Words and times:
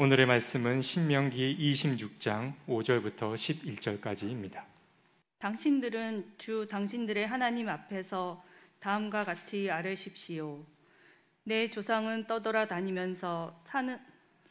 오늘의 0.00 0.26
말씀은 0.26 0.80
신명기 0.80 1.56
26장 1.58 2.54
5절부터 2.68 3.34
11절까지입니다. 3.34 4.62
당신들은 5.40 6.34
주 6.38 6.68
당신들의 6.70 7.26
하나님 7.26 7.68
앞에서 7.68 8.40
다음과 8.78 9.24
같이 9.24 9.68
아뢰십시오. 9.68 10.64
내 11.42 11.68
조상은 11.68 12.28
떠돌아 12.28 12.68
다니면서 12.68 13.52
사는, 13.64 13.98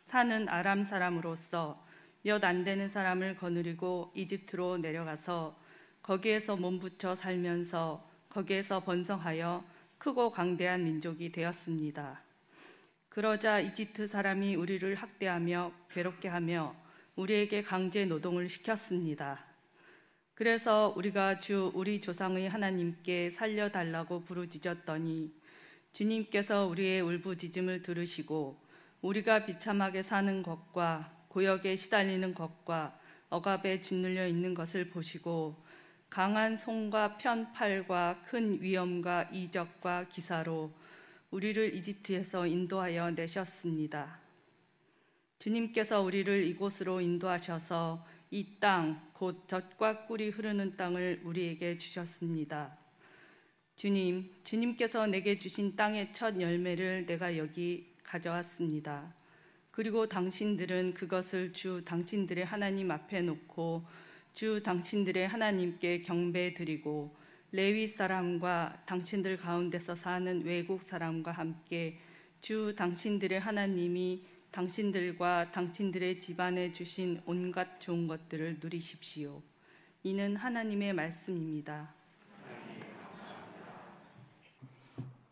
사는 0.08 0.50
아람 0.50 0.84
사람으로서 0.84 1.82
몇 2.24 2.44
안 2.44 2.66
되는 2.66 2.90
사람을 2.90 3.38
거느리고 3.38 4.12
이집트로 4.16 4.80
내려가서 4.80 5.58
거기에서 6.04 6.58
몸붙여 6.58 7.16
살면서 7.16 8.06
거기에서 8.28 8.82
번성하여 8.82 9.64
크고 9.98 10.30
강대한 10.30 10.84
민족이 10.84 11.32
되었습니다. 11.32 12.27
그러자 13.18 13.60
이집트 13.60 14.06
사람이 14.06 14.54
우리를 14.54 14.94
학대하며 14.94 15.72
괴롭게 15.90 16.28
하며 16.28 16.76
우리에게 17.16 17.64
강제 17.64 18.06
노동을 18.06 18.48
시켰습니다. 18.48 19.44
그래서 20.36 20.94
우리가 20.96 21.40
주 21.40 21.72
우리 21.74 22.00
조상의 22.00 22.48
하나님께 22.48 23.32
살려달라고 23.32 24.24
부르짖었더니 24.24 25.34
주님께서 25.94 26.68
우리의 26.68 27.02
울부짖음을 27.02 27.82
들으시고 27.82 28.62
우리가 29.02 29.48
비참하게 29.48 30.04
사는 30.04 30.44
것과 30.44 31.12
고역에 31.30 31.76
시달리는 31.76 32.36
것과 32.36 33.00
억압에 33.30 33.82
짓눌려 33.82 34.28
있는 34.28 34.54
것을 34.54 34.92
보시고 34.92 35.56
강한 36.12 36.56
손과 36.56 37.18
편팔과 37.18 38.22
큰 38.28 38.62
위험과 38.62 39.30
이적과 39.32 40.08
기사로 40.10 40.72
우리를 41.32 41.76
이집트에서 41.76 42.48
인도하여 42.48 43.12
내셨습니다. 43.12 44.20
주님께서 45.40 46.02
우리를 46.02 46.44
이곳으로 46.46 47.02
인도하셔서 47.02 48.06
이 48.32 48.60
땅, 48.60 49.10
곧 49.14 49.48
젖과 49.48 50.06
꿀이 50.06 50.30
흐르는 50.30 50.78
땅을 50.78 51.22
우리에게 51.26 51.78
주셨습니다. 51.78 52.78
주님, 53.76 54.34
주님께서 54.44 55.06
내게 55.08 55.38
주신 55.38 55.76
땅의 55.76 56.14
첫 56.14 56.40
열매를 56.40 57.06
내가 57.06 57.38
여기 57.38 57.94
가져왔습니다. 58.04 59.14
그리고 59.72 60.08
당신들은 60.08 60.94
그것을 60.94 61.54
주 61.54 61.84
당신들의 61.86 62.46
하나님 62.46 62.90
앞에 62.90 63.22
놓고 63.22 63.86
주 64.34 64.62
당신들의 64.64 65.28
하나님께 65.28 66.02
경배 66.02 66.54
드리고 66.54 67.16
레위 67.52 67.88
사람과 67.88 68.78
당신들 68.86 69.38
가운데서 69.38 69.96
사는 69.96 70.44
외국 70.44 70.82
사람과 70.84 71.32
함께 71.32 71.98
주 72.42 72.76
당신들의 72.78 73.40
하나님이 73.40 74.26
당신들과 74.52 75.52
당신들의 75.52 76.20
집안에 76.20 76.74
주신 76.74 77.22
온갖 77.26 77.80
좋은 77.80 78.08
것들을 78.08 78.58
누리십시오. 78.62 79.42
이는 80.04 80.36
하나님의 80.36 80.94
말씀입니다. 80.94 81.94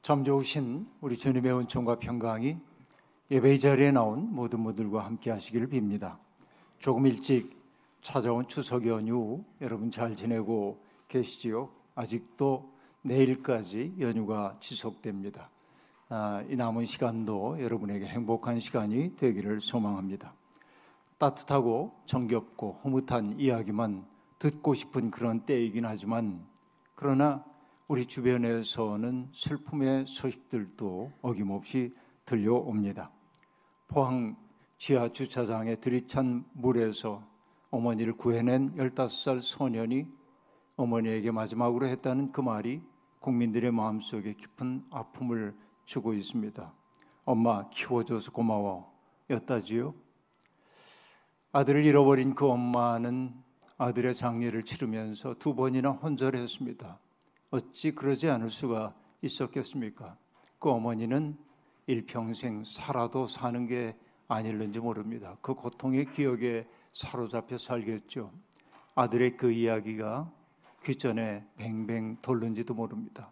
참 0.02 0.24
좋으신 0.24 0.88
우리 1.02 1.18
주님의 1.18 1.58
은총과 1.60 2.00
평강이 2.00 2.58
예배 3.32 3.58
자리에 3.58 3.92
나온 3.92 4.34
모든 4.34 4.64
분들과 4.64 5.04
함께 5.04 5.32
하시기를 5.32 5.68
빕니다. 5.68 6.18
조금 6.80 7.08
일찍 7.08 7.60
찾아온 8.02 8.48
추석 8.48 8.86
연휴 8.88 9.44
여러분 9.60 9.92
잘 9.92 10.16
지내고 10.16 10.82
계시지요? 11.08 11.75
아직도 11.96 12.72
내일까지 13.02 13.96
연휴가 14.00 14.58
지속됩니다. 14.60 15.50
아, 16.10 16.44
이 16.50 16.56
남은 16.56 16.86
시간도 16.86 17.62
여러분에게 17.62 18.06
행복한 18.06 18.60
시간이 18.60 19.16
되기를 19.16 19.62
소망합니다. 19.62 20.34
따뜻하고 21.18 21.94
정겹고 22.06 22.80
흐뭇한 22.82 23.40
이야기만 23.40 24.06
듣고 24.38 24.74
싶은 24.74 25.10
그런 25.10 25.46
때이긴 25.46 25.86
하지만 25.86 26.46
그러나 26.94 27.44
우리 27.88 28.06
주변에서는 28.06 29.30
슬픔의 29.34 30.06
소식들도 30.08 31.12
어김없이 31.22 31.96
들려옵니다. 32.26 33.12
포항 33.88 34.36
지하 34.78 35.08
주차장에 35.10 35.76
들이찬 35.76 36.46
물에서 36.54 37.24
어머니를 37.72 38.14
구해낸 38.14 38.76
15살 38.76 39.40
소년이 39.42 40.08
어머니에게 40.78 41.32
마지막으로 41.32 41.88
했다는 41.88 42.32
그 42.32 42.42
말이 42.42 42.82
국민들의 43.20 43.72
마음속에 43.72 44.34
깊은 44.34 44.86
아픔을 44.92 45.56
주고 45.86 46.14
있습니다. 46.14 46.74
엄마 47.24 47.70
키워줘서 47.70 48.32
고마워 48.32 48.94
였다지요. 49.30 49.94
아들을 51.52 51.86
잃어버린 51.86 52.36
그 52.36 52.48
엄마는 52.48 53.34
아들의 53.78 54.16
장례를 54.16 54.64
치르면서 54.64 55.36
두 55.40 55.56
번이나 55.56 55.92
혼절했습니다. 55.92 57.00
어찌 57.52 57.92
그러지 57.96 58.30
않을 58.30 58.52
수가 58.52 58.94
있었겠습니까? 59.22 60.18
그 60.60 60.70
어머니는 60.70 61.38
일평생 61.88 62.64
살아도 62.66 63.28
사는 63.28 63.66
게 63.68 63.96
아닐는지 64.28 64.80
모릅니다. 64.80 65.38
그 65.42 65.54
고통의 65.54 66.12
기억에 66.12 66.68
사로잡혀 66.94 67.58
살겠죠. 67.58 68.32
아들의 68.96 69.38
그 69.38 69.52
이야기가 69.52 70.32
귀전에 70.86 71.44
뱅뱅 71.58 72.18
돌는지도 72.22 72.76
모릅니다. 72.76 73.32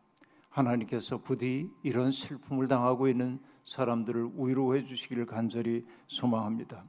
하나님께서 0.49 1.19
부디 1.19 1.69
이런 1.83 2.11
슬픔을 2.11 2.67
당하고 2.67 3.07
있는 3.07 3.39
사람들을 3.65 4.31
위로해 4.35 4.83
주시기를 4.83 5.27
간절히 5.27 5.85
소망합니다. 6.07 6.83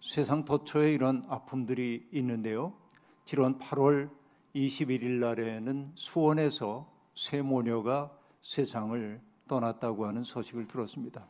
세상 0.00 0.44
도처에 0.44 0.92
이런 0.92 1.24
아픔들이 1.28 2.08
있는데요. 2.12 2.72
지난 3.24 3.58
8월 3.58 4.10
21일 4.54 5.18
날에는 5.20 5.92
수원에서 5.94 6.90
새 7.14 7.42
모녀가 7.42 8.10
세상을 8.42 9.20
떠났다고 9.48 10.06
하는 10.06 10.24
소식을 10.24 10.66
들었습니다. 10.66 11.26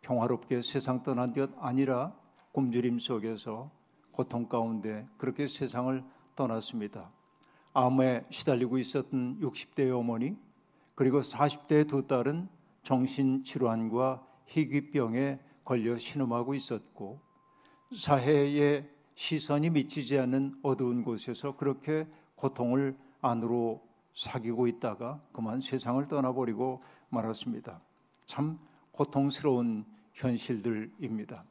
평화롭게 0.00 0.62
세상 0.62 1.02
떠난 1.02 1.32
것 1.32 1.50
아니라 1.58 2.14
굶주림 2.52 2.98
속에서 2.98 3.70
고통 4.10 4.48
가운데 4.48 5.06
그렇게 5.16 5.46
세상을 5.46 6.02
떠났습니다. 6.34 7.17
암에 7.72 8.26
시달리고 8.30 8.78
있었던 8.78 9.40
60대의 9.40 9.96
어머니 9.96 10.36
그리고 10.94 11.20
40대의 11.20 11.88
두 11.88 12.06
딸은 12.06 12.48
정신 12.82 13.44
질환과 13.44 14.26
희귀병에 14.46 15.38
걸려 15.64 15.96
신음하고 15.96 16.54
있었고 16.54 17.20
사회의 17.96 18.88
시선이 19.14 19.70
미치지 19.70 20.18
않는 20.18 20.58
어두운 20.62 21.02
곳에서 21.02 21.56
그렇게 21.56 22.06
고통을 22.34 22.96
안으로 23.20 23.82
사귀고 24.14 24.66
있다가 24.66 25.20
그만 25.32 25.60
세상을 25.60 26.06
떠나버리고 26.08 26.82
말았습니다. 27.10 27.80
참 28.26 28.58
고통스러운 28.92 29.84
현실들입니다. 30.12 31.44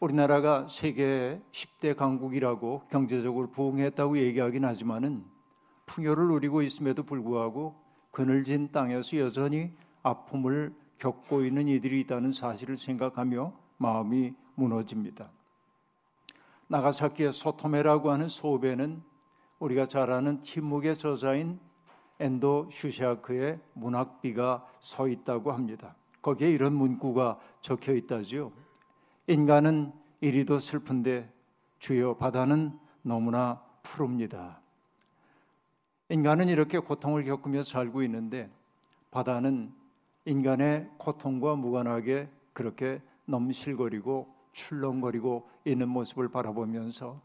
우리나라가 0.00 0.66
세계 0.66 1.42
10대 1.52 1.94
강국이라고 1.94 2.84
경제적으로 2.88 3.50
부흥했다고 3.50 4.16
얘기하긴 4.16 4.64
하지만은 4.64 5.26
풍요를 5.84 6.28
누리고 6.28 6.62
있음에도 6.62 7.02
불구하고 7.02 7.74
그늘진 8.10 8.72
땅에서 8.72 9.18
여전히 9.18 9.72
아픔을 10.02 10.74
겪고 10.98 11.44
있는 11.44 11.68
이들이 11.68 12.00
있다는 12.00 12.32
사실을 12.32 12.78
생각하며 12.78 13.52
마음이 13.76 14.32
무너집니다. 14.54 15.30
나가사키의 16.68 17.34
소토메라고 17.34 18.10
하는 18.10 18.30
소배는 18.30 19.02
우리가 19.58 19.86
잘 19.86 20.12
아는 20.12 20.40
침묵의 20.40 20.96
저자인 20.96 21.60
엔도 22.20 22.70
슈샤크의 22.72 23.60
문학비가 23.74 24.66
서 24.80 25.08
있다고 25.08 25.52
합니다. 25.52 25.94
거기에 26.22 26.50
이런 26.50 26.72
문구가 26.74 27.38
적혀 27.60 27.92
있다지요. 27.92 28.52
인간은 29.30 29.92
이리도 30.20 30.58
슬픈데 30.58 31.32
주여 31.78 32.16
바다는 32.16 32.78
너무나 33.02 33.62
푸릅니다. 33.82 34.60
인간은 36.10 36.48
이렇게 36.48 36.78
고통을 36.78 37.24
겪으며 37.24 37.62
살고 37.62 38.02
있는데 38.02 38.50
바다는 39.10 39.72
인간의 40.24 40.90
고통과 40.98 41.54
무관하게 41.54 42.28
그렇게 42.52 43.00
넘실거리고 43.24 44.28
출렁거리고 44.52 45.48
있는 45.64 45.88
모습을 45.88 46.28
바라보면서 46.28 47.20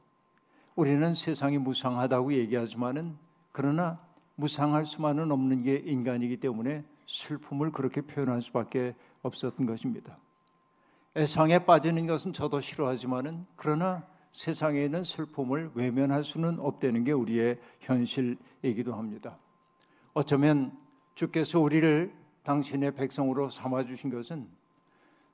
우리는 0.75 1.13
세상이 1.13 1.57
무상하다고 1.57 2.33
얘기하지만은 2.33 3.17
그러나 3.51 3.99
무상할 4.35 4.85
수만은 4.85 5.31
없는 5.31 5.63
게 5.63 5.75
인간이기 5.77 6.37
때문에 6.37 6.83
슬픔을 7.07 7.71
그렇게 7.71 8.01
표현할 8.01 8.41
수밖에 8.41 8.93
없었던 9.21 9.65
것입니다. 9.65 10.17
애상에 11.17 11.59
빠지는 11.59 12.07
것은 12.07 12.33
저도 12.33 12.59
싫어하지만은 12.59 13.45
그러나 13.55 14.05
세상에 14.33 14.83
있는 14.83 15.03
슬픔을 15.03 15.71
외면할 15.73 16.25
수는 16.25 16.59
없다는 16.59 17.05
게 17.05 17.13
우리의 17.13 17.57
현실이기도 17.79 18.93
합니다. 18.93 19.37
어쩌면 20.13 20.77
주께서 21.15 21.61
우리를 21.61 22.13
당신의 22.43 22.95
백성으로 22.95 23.49
삼아 23.49 23.85
주신 23.85 24.09
것은 24.09 24.47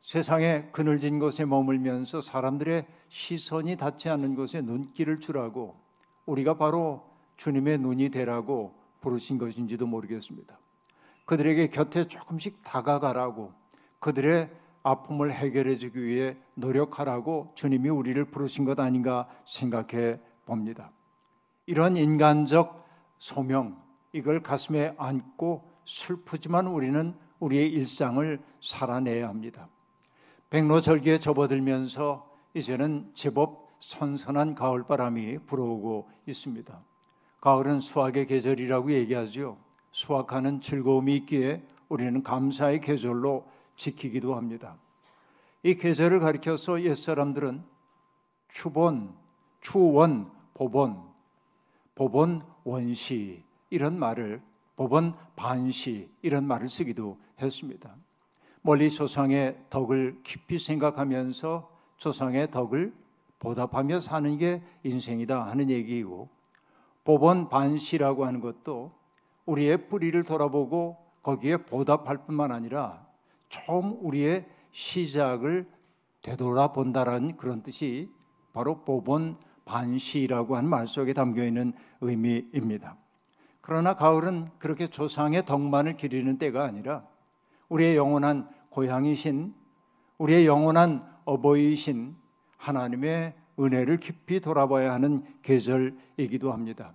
세상의 0.01 0.72
그늘진 0.72 1.19
곳에 1.19 1.45
머물면서 1.45 2.22
사람들의 2.22 2.86
시선이 3.10 3.75
닿지 3.75 4.10
않는 4.10 4.36
곳에 4.36 4.62
눈길을 4.62 5.19
주라고 5.19 5.75
우리가 6.25 6.57
바로 6.57 7.04
주님의 7.38 7.80
눈이 7.80 8.10
되라고 8.10 8.75
부르신 9.01 9.39
것인지도 9.39 9.88
모르겠습니다. 9.88 10.60
그들에게 11.25 11.69
곁에 11.69 12.07
조금씩 12.07 12.62
다가가라고 12.63 13.54
그들의 14.00 14.50
아픔을 14.83 15.31
해결해 15.31 15.78
주기 15.78 16.04
위해 16.04 16.38
노력하라고 16.56 17.51
주님이 17.56 17.89
우리를 17.89 18.24
부르신 18.25 18.66
것 18.66 18.80
아닌가 18.80 19.28
생각해 19.45 20.19
봅니다. 20.45 20.92
이런 21.66 21.95
인간적 21.95 22.86
소명 23.18 23.81
이걸 24.13 24.42
가슴에 24.42 24.94
안고 24.98 25.63
슬프지만 25.86 26.68
우리는 26.68 27.13
우리의 27.39 27.69
일상을 27.72 28.39
살아내야 28.62 29.28
합니다. 29.28 29.68
백로절기에 30.50 31.19
접어들면서 31.19 32.30
이제는 32.54 33.12
제법 33.13 33.69
선선한 33.80 34.56
가을바람이 34.56 35.39
불어오고 35.45 36.10
있습니다. 36.27 36.80
가을은 37.39 37.81
수확의 37.81 38.27
계절이라고 38.27 38.92
얘기하죠. 38.92 39.57
수확하는 39.92 40.62
즐거움이 40.62 41.16
있기에 41.18 41.63
우리는 41.89 42.22
감사의 42.22 42.81
계절로 42.81 43.45
지키기도 43.81 44.36
합니다. 44.36 44.78
이 45.63 45.74
계절을 45.75 46.19
가리켜서 46.19 46.81
옛사람들은 46.83 47.63
추본, 48.50 49.16
추원, 49.60 50.31
보본, 50.54 51.01
보본 51.95 52.42
원시 52.63 53.44
이런 53.72 53.98
말을 53.98 54.42
보본 54.75 55.16
반시 55.36 56.10
이런 56.22 56.45
말을 56.45 56.69
쓰기도 56.69 57.18
했습니다. 57.39 57.95
멀리 58.62 58.92
조상의 58.92 59.57
덕을 59.72 60.19
깊이 60.24 60.60
생각하면서 60.60 61.69
조상의 61.98 62.51
덕을 62.51 62.94
보답하며 63.39 64.00
사는 64.00 64.38
게 64.38 64.62
인생이다 64.84 65.48
하는 65.48 65.72
얘기이고 65.72 66.30
보본 67.04 67.50
반시라고 67.50 68.25
하는 68.25 68.42
것도 68.42 68.92
우리의 69.48 69.89
뿌리를 69.89 70.22
돌아보고 70.24 70.98
거기에 71.24 71.57
보답할 71.57 72.25
뿐만 72.25 72.51
아니라 72.51 73.11
처음 73.51 73.98
우리의 74.01 74.45
시작을 74.71 75.68
되돌아본다라는 76.21 77.38
그런 77.38 77.62
뜻이 77.62 78.09
바로 78.53 78.83
보본 78.83 79.38
반시라고 79.65 80.56
하는 80.56 80.69
말 80.69 80.88
속에 80.88 81.13
담겨 81.13 81.45
있는 81.45 81.74
의미입니다. 82.00 82.98
그러나 83.59 83.94
가을은 83.94 84.48
그렇게 84.57 84.88
조상의 84.88 85.45
덕만을 85.45 85.98
기리는 85.98 86.38
때가 86.38 86.63
아니라 86.63 87.06
우리의 87.69 87.95
영원한 87.95 88.50
고향이신 88.69 89.53
우리의 90.18 90.48
영원한 90.48 91.06
어버이신 91.25 92.15
하나님의 92.57 93.33
은혜를 93.59 93.98
깊이 93.98 94.39
돌아봐야 94.39 94.94
하는 94.94 95.24
계절이기도 95.44 96.51
합니다. 96.51 96.94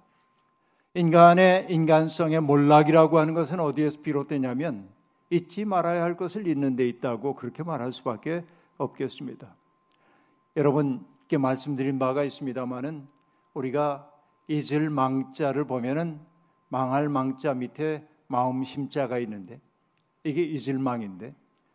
인간의 0.95 1.67
인간성의 1.71 2.41
몰락이라고 2.41 3.19
하는 3.19 3.35
것은 3.35 3.61
어디에서 3.61 4.01
비롯되냐면 4.01 4.96
잊지 5.31 5.65
말아야 5.65 6.03
할 6.03 6.17
것을 6.17 6.47
잊는 6.47 6.77
데 6.77 6.89
있다고 6.89 7.35
그렇게 7.35 7.63
말할 7.63 7.93
수밖에 7.93 8.45
없겠습니다. 8.79 9.55
여러분께 10.57 11.39
말씀드린 11.39 11.99
바가 11.99 12.25
있습니다만은 12.25 13.07
우리가 13.55 14.11
잊을 14.49 14.91
망자를 14.91 15.65
보면은 15.65 16.21
망할 16.69 17.09
망자 17.09 17.55
밑에 17.55 18.07
마음 18.29 18.65
심자가 18.65 19.19
있는데 19.19 19.61
이게 20.25 20.43
잊을 20.43 20.79
망인데 20.79 21.35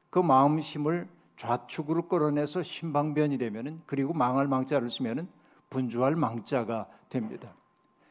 그 0.09 0.19
마음 0.19 0.59
심을 0.59 1.07
좌측으로 1.38 2.07
끌어내서 2.07 2.63
신방변이 2.63 3.38
되면은 3.38 3.81
그리고 3.86 4.13
망할 4.13 4.47
망자를 4.47 4.89
쓰면은 4.89 5.27
분주할 5.69 6.15
망자가 6.15 6.88
됩니다. 7.09 7.54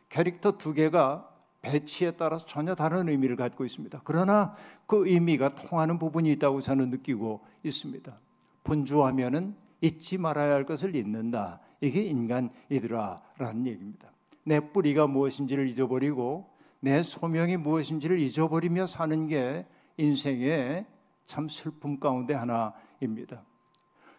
캐릭터 0.08 0.58
두 0.58 0.72
개가 0.72 1.28
배치에 1.62 2.12
따라서 2.12 2.46
전혀 2.46 2.74
다른 2.74 3.08
의미를 3.08 3.36
갖고 3.36 3.64
있습니다. 3.64 4.00
그러나 4.04 4.54
그 4.86 5.06
의미가 5.06 5.54
통하는 5.54 5.98
부분이 5.98 6.32
있다고 6.32 6.60
저는 6.60 6.90
느끼고 6.90 7.40
있습니다. 7.62 8.18
분주하면은 8.64 9.54
잊지 9.80 10.18
말아야 10.18 10.54
할 10.54 10.64
것을 10.64 10.94
잊는다. 10.94 11.60
이게 11.80 12.02
인간이더라라는 12.02 13.66
얘기입니다. 13.66 14.10
내 14.44 14.60
뿌리가 14.60 15.06
무엇인지를 15.06 15.68
잊어버리고 15.68 16.50
내 16.80 17.02
소명이 17.02 17.58
무엇인지를 17.58 18.18
잊어버리며 18.18 18.86
사는 18.86 19.26
게 19.26 19.66
인생의 19.96 20.86
참 21.26 21.48
슬픔 21.48 22.00
가운데 22.00 22.34
하나입니다. 22.34 23.42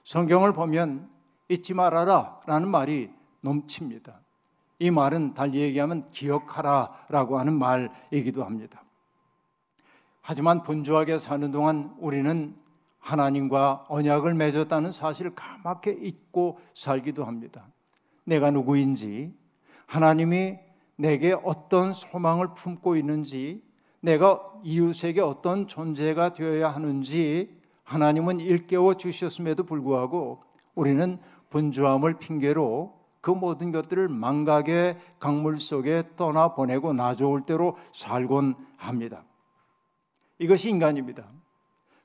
성경을 0.04 0.54
보면 0.54 1.10
잊지 1.50 1.74
말아라 1.74 2.40
라는 2.46 2.70
말이 2.70 3.12
넘칩니다. 3.42 4.22
이 4.82 4.90
말은 4.90 5.36
달리 5.36 5.60
얘기하면 5.60 6.10
기억하라 6.10 7.06
라고 7.08 7.38
하는 7.38 7.54
말이기도 7.54 8.44
합니다. 8.44 8.82
하지만 10.22 10.64
분주하게 10.64 11.20
사는 11.20 11.52
동안 11.52 11.96
우리는 12.00 12.56
하나님과 12.98 13.86
언약을 13.90 14.34
맺었다는 14.34 14.92
사실을 14.92 15.36
까맣게 15.36 16.00
잊고 16.02 16.60
살기도 16.74 17.26
합니다. 17.26 17.68
내가 18.24 18.50
누구인지, 18.50 19.32
하나님이 19.86 20.58
내게 20.96 21.34
어떤 21.44 21.94
소망을 21.94 22.56
품고 22.56 22.96
있는지, 22.96 23.64
내가 24.00 24.42
이웃에게 24.64 25.22
어떤 25.22 25.68
존재가 25.68 26.34
되어야 26.34 26.70
하는지 26.70 27.56
하나님은 27.84 28.40
일깨워 28.40 28.96
주셨음에도 28.96 29.64
불구하고 29.64 30.42
우리는 30.74 31.20
분주함을 31.52 32.18
핑계로 32.18 33.01
그 33.22 33.30
모든 33.30 33.72
것들을 33.72 34.08
망각의 34.08 35.00
강물 35.20 35.60
속에 35.60 36.04
떠나 36.16 36.56
보내고 36.56 36.94
나 36.94 37.16
좋을 37.16 37.42
대로 37.42 37.78
살곤 37.94 38.56
합니다. 38.78 39.24
이것이 40.40 40.70
인간입니다. 40.70 41.28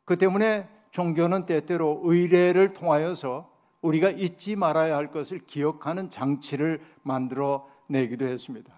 그 0.05 0.17
때문에 0.17 0.69
종교는 0.91 1.47
때때로 1.47 2.03
의례를 2.05 2.75
통하여서 2.75 3.51
우리가 3.81 4.11
잊지 4.11 4.57
말아야 4.57 4.97
할 4.97 5.11
것을 5.11 5.41
기억하는 5.41 6.11
장치를 6.11 6.81
만들어 7.03 7.67
내기도 7.89 8.27
했습니다. 8.27 8.75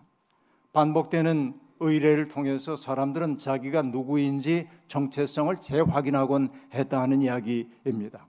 반복되는 0.73 1.59
의례를 1.81 2.29
통해서 2.29 2.77
사람들은 2.77 3.39
자기가 3.39 3.83
누구인지 3.83 4.69
정체성을 4.89 5.61
재확인하곤 5.61 6.51
했다 6.75 7.01
하는 7.01 7.23
이야기입니다. 7.23 8.27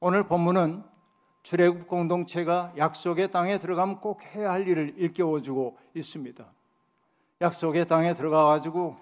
오늘 0.00 0.24
본문은 0.24 0.82
출애굽 1.46 1.86
공동체가 1.86 2.72
약속의 2.76 3.30
땅에 3.30 3.58
들어가면 3.58 4.00
꼭 4.00 4.20
해야 4.34 4.50
할 4.50 4.66
일을 4.66 4.94
일깨워 4.96 5.42
주고 5.42 5.78
있습니다. 5.94 6.44
약속의 7.40 7.86
땅에 7.86 8.14
들어가 8.14 8.46
가지고 8.46 8.96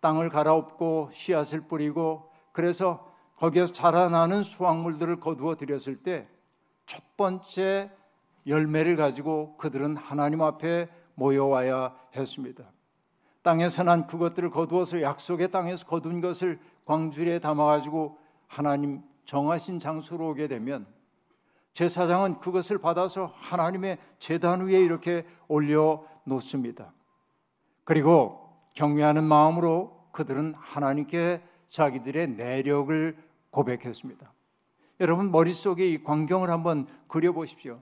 땅을 0.00 0.28
갈아엎고 0.28 1.10
씨앗을 1.12 1.62
뿌리고 1.62 2.30
그래서 2.52 3.12
거기에서 3.34 3.72
자라나는 3.72 4.44
수확물들을 4.44 5.18
거두어 5.18 5.56
들였을 5.56 5.96
때 5.96 6.28
첫 6.88 7.02
번째 7.18 7.90
열매를 8.46 8.96
가지고 8.96 9.56
그들은 9.58 9.96
하나님 9.96 10.40
앞에 10.40 10.88
모여와야 11.16 11.94
했습니다. 12.16 12.64
땅에서 13.42 13.82
난 13.82 14.06
그것들을 14.06 14.50
거두어서 14.50 15.02
약속의 15.02 15.50
땅에서 15.50 15.84
거둔 15.84 16.20
것을 16.22 16.60
광주리에 16.86 17.40
담아 17.40 17.66
가지고 17.66 18.18
하나님 18.46 19.02
정하신 19.26 19.80
장소로 19.80 20.30
오게 20.30 20.46
되면 20.48 20.86
제사장은 21.74 22.40
그것을 22.40 22.78
받아서 22.78 23.32
하나님의 23.36 23.98
재단 24.18 24.66
위에 24.66 24.80
이렇게 24.80 25.24
올려 25.46 26.04
놓습니다. 26.24 26.92
그리고 27.84 28.48
경외하는 28.74 29.24
마음으로 29.24 30.08
그들은 30.12 30.54
하나님께 30.56 31.42
자기들의 31.70 32.30
내력을 32.30 33.16
고백했습니다. 33.50 34.32
여러분 35.00 35.30
머릿속에 35.30 35.88
이 35.88 36.02
광경을 36.02 36.50
한번 36.50 36.86
그려 37.06 37.32
보십시오. 37.32 37.80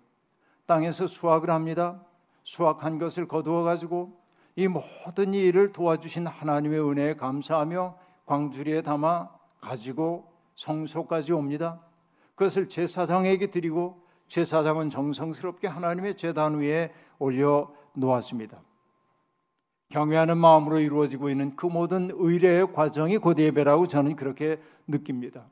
땅에서 0.66 1.06
수확을 1.06 1.50
합니다. 1.50 2.02
수확한 2.44 2.98
것을 2.98 3.26
거두어 3.26 3.62
가지고 3.62 4.20
이 4.54 4.68
모든 4.68 5.34
일을 5.34 5.72
도와주신 5.72 6.26
하나님의 6.26 6.80
은혜에 6.80 7.16
감사하며 7.16 7.98
광주리에 8.26 8.82
담아 8.82 9.30
가지고 9.60 10.32
성소까지 10.54 11.32
옵니다. 11.32 11.80
그것을 12.36 12.68
제사장에게 12.68 13.50
드리고 13.50 14.00
제사장은 14.28 14.90
정성스럽게 14.90 15.66
하나님의 15.66 16.16
제단 16.16 16.58
위에 16.58 16.92
올려 17.18 17.72
놓았습니다. 17.94 18.60
경외하는 19.88 20.36
마음으로 20.36 20.80
이루어지고 20.80 21.30
있는 21.30 21.56
그 21.56 21.66
모든 21.66 22.10
의례의 22.12 22.72
과정이 22.72 23.18
곧 23.18 23.38
예배라고 23.38 23.88
저는 23.88 24.16
그렇게 24.16 24.60
느낍니다. 24.86 25.46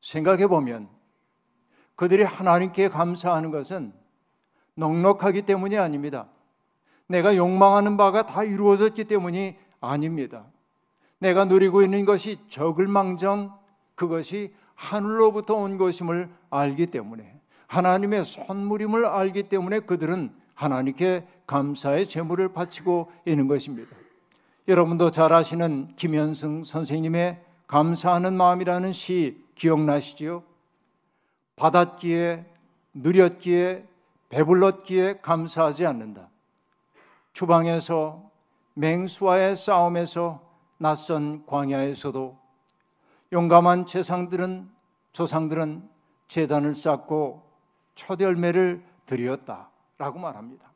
생각해 0.00 0.46
보면 0.46 0.88
그들이 1.96 2.24
하나님께 2.24 2.88
감사하는 2.88 3.50
것은 3.50 3.92
넉넉하기 4.74 5.42
때문이 5.42 5.78
아닙니다. 5.78 6.28
내가 7.06 7.36
욕망하는 7.36 7.96
바가 7.96 8.26
다 8.26 8.44
이루어졌기 8.44 9.04
때문이 9.04 9.56
아닙니다. 9.80 10.46
내가 11.18 11.44
누리고 11.44 11.82
있는 11.82 12.04
것이 12.04 12.38
적을 12.48 12.88
망정 12.88 13.56
그것이 13.94 14.52
하늘로부터 14.74 15.54
온 15.54 15.78
것임을 15.78 16.28
알기 16.50 16.86
때문에 16.86 17.40
하나님의 17.66 18.24
선물임을 18.24 19.04
알기 19.04 19.44
때문에 19.44 19.80
그들은 19.80 20.32
하나님께 20.54 21.26
감사의 21.46 22.08
제물을 22.08 22.52
바치고 22.52 23.10
있는 23.26 23.48
것입니다. 23.48 23.94
여러분도 24.68 25.10
잘 25.10 25.32
아시는 25.32 25.94
김현승 25.96 26.64
선생님의 26.64 27.40
감사하는 27.66 28.34
마음이라는 28.34 28.92
시 28.92 29.44
기억나시지요? 29.54 30.42
받았기에 31.56 32.46
누렸기에 32.94 33.84
배불렀기에 34.28 35.18
감사하지 35.20 35.86
않는다. 35.86 36.28
주방에서 37.32 38.30
맹수와의 38.74 39.56
싸움에서 39.56 40.40
낯선 40.78 41.44
광야에서도 41.46 42.43
용감한 43.34 43.86
제상들은 43.86 44.70
조상들은 45.12 45.88
재단을 46.28 46.72
쌓고 46.72 47.42
첫 47.96 48.20
열매를 48.20 48.84
드렸다라고 49.06 50.20
말합니다. 50.20 50.70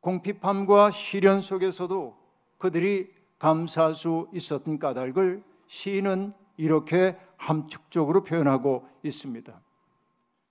공핍함과 0.00 0.90
시련 0.90 1.40
속에서도 1.40 2.16
그들이 2.58 3.14
감사할 3.38 3.94
수 3.94 4.28
있었던 4.32 4.80
까닭을 4.80 5.44
시인은 5.68 6.32
이렇게 6.56 7.16
함축적으로 7.36 8.24
표현하고 8.24 8.88
있습니다. 9.04 9.52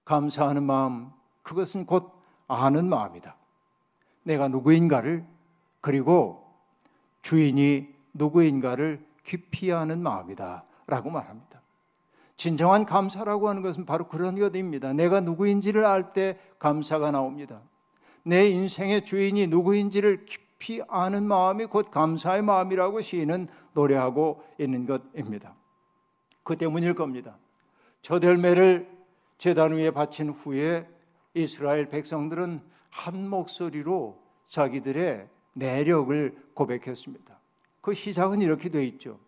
감사하는 0.06 0.64
마음, 0.64 1.12
그것은 1.44 1.86
곧 1.86 2.14
아는 2.48 2.88
마음이다. 2.88 3.36
내가 4.24 4.48
누구인가를 4.48 5.26
그리고 5.82 6.50
주인이 7.24 7.94
누구인가를 8.14 9.06
깊이 9.24 9.74
아는 9.74 10.02
마음이다. 10.02 10.64
라고 10.88 11.10
말합니다. 11.10 11.62
진정한 12.38 12.86
감사라고 12.86 13.48
하는 13.50 13.62
것은 13.62 13.86
바로 13.86 14.08
그런 14.08 14.38
것입니다. 14.38 14.94
내가 14.94 15.22
누구인지를 15.22 15.86
알 15.86 16.14
때 16.14 16.38
감사가 16.60 17.12
나옵니다. 17.12 17.62
내 18.24 18.50
인생의 18.50 19.06
주인이 19.06 19.48
누구인지를 19.48 20.26
깊이 20.26 20.82
아는 20.88 21.24
마음이 21.24 21.66
곧 21.68 21.92
감사의 21.92 22.42
마음이라고 22.42 23.02
시인은 23.02 23.48
노래하고 23.74 24.44
있는 24.60 24.86
것입니다. 24.86 25.56
그 26.44 26.58
때문일 26.58 26.94
겁니다. 26.94 27.38
첫 28.02 28.24
열매를 28.24 28.90
제단 29.38 29.74
위에 29.74 29.92
바친 29.92 30.30
후에 30.30 30.88
이스라엘 31.34 31.90
백성들은 31.90 32.60
한 32.90 33.30
목소리로 33.30 34.22
자기들의 34.48 35.28
내력을 35.54 36.38
고백했습니다. 36.54 37.40
그 37.82 37.94
시작은 37.94 38.42
이렇게 38.42 38.70
돼 38.70 38.86
있죠. 38.86 39.20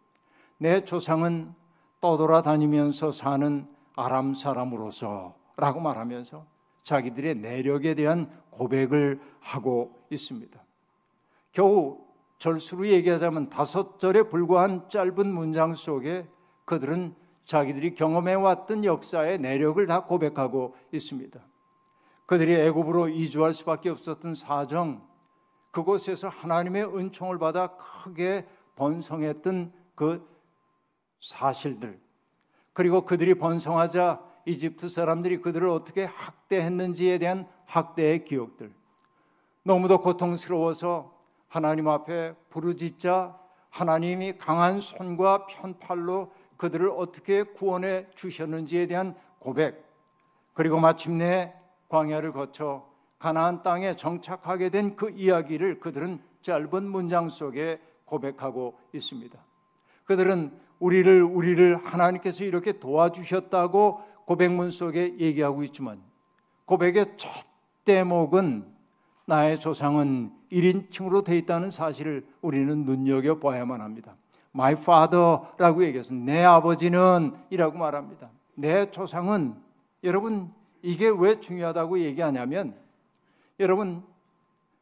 내 0.58 0.84
조상은 0.84 1.54
떠돌아다니면서 2.02 3.12
사는 3.12 3.68
아람 3.96 4.34
사람으로서 4.34 5.36
라고 5.56 5.80
말하면서 5.80 6.46
자기들의 6.84 7.36
내력에 7.36 7.96
대한 7.96 8.30
고백을 8.52 9.20
하고 9.40 10.04
있습니다. 10.10 10.60
겨우 11.52 12.00
절수로 12.38 12.88
얘기하자면 12.88 13.50
다섯 13.50 14.00
절에 14.00 14.24
불과한 14.24 14.90
짧은 14.90 15.28
문장 15.28 15.74
속에 15.74 16.28
그들은 16.66 17.16
자기들이 17.46 17.96
경험해 17.96 18.36
왔던 18.36 18.86
역사의 18.86 19.40
내력을 19.40 19.86
다 19.88 20.06
고백하고 20.06 20.76
있습니다. 20.92 21.40
그들이 22.26 22.56
애굽으로 22.56 23.10
이주할 23.10 23.54
수밖에 23.54 23.90
없었던 23.90 24.36
사정, 24.36 25.02
그곳에서 25.72 26.28
하나님의 26.28 26.86
은총을 26.86 27.40
받아 27.40 27.76
크게 27.78 28.46
번성했던 28.76 29.72
그 29.96 30.37
사실들, 31.22 32.00
그리고 32.74 33.06
그들이 33.06 33.36
번성하자 33.36 34.22
이집트 34.46 34.90
사람들이 34.90 35.42
그들을 35.42 35.68
어떻게 35.68 36.06
학대했는지에 36.06 37.18
대한 37.18 37.48
학대의 37.66 38.26
기억들, 38.26 38.74
너무도 39.64 40.02
고통스러워서 40.02 41.14
하나님 41.48 41.88
앞에 41.88 42.34
부르짖자 42.50 43.38
하나님이 43.70 44.38
강한 44.38 44.80
손과 44.80 45.48
편팔로 45.48 46.32
그들을 46.58 46.90
어떻게 46.90 47.44
구원해 47.44 48.08
주셨는지에 48.16 48.88
대한 48.88 49.16
고백, 49.40 49.86
그리고 50.54 50.80
마침내 50.80 51.54
광야를 51.90 52.32
거쳐 52.32 52.88
가나안 53.20 53.64
땅에 53.64 53.96
정착하게 53.96 54.70
된 54.70 54.96
그 54.96 55.10
이야기를 55.10 55.80
그들은 55.80 56.22
짧은 56.42 56.84
문장 56.84 57.30
속에 57.30 57.82
고백하고 58.06 58.80
있습니다. 58.94 59.38
그들은 60.06 60.58
우리를 60.80 61.24
우리를 61.24 61.76
하나님께서 61.86 62.44
이렇게 62.44 62.74
도와주셨다고 62.80 64.02
고백문 64.26 64.72
속에 64.72 65.16
얘기하고 65.20 65.64
있지만 65.64 66.02
고백의 66.66 67.14
첫 67.18 67.30
대목은 67.86 68.66
나의 69.26 69.60
조상은 69.60 70.32
1인칭으로 70.52 71.24
돼 71.24 71.38
있다는 71.38 71.72
사실을 71.72 72.26
우리는 72.42 72.86
눈여겨 72.86 73.40
봐야만 73.40 73.82
합니다. 73.82 74.16
My 74.54 74.74
father라고 74.74 75.84
얘기해서 75.84 76.14
내 76.14 76.44
아버지는 76.44 77.34
이라고 77.50 77.78
말합니다. 77.78 78.30
내 78.56 78.90
조상은 78.90 79.56
여러분 80.04 80.52
이게 80.82 81.10
왜 81.10 81.40
중요하다고 81.40 82.00
얘기하냐면 82.00 82.76
여러분 83.60 84.04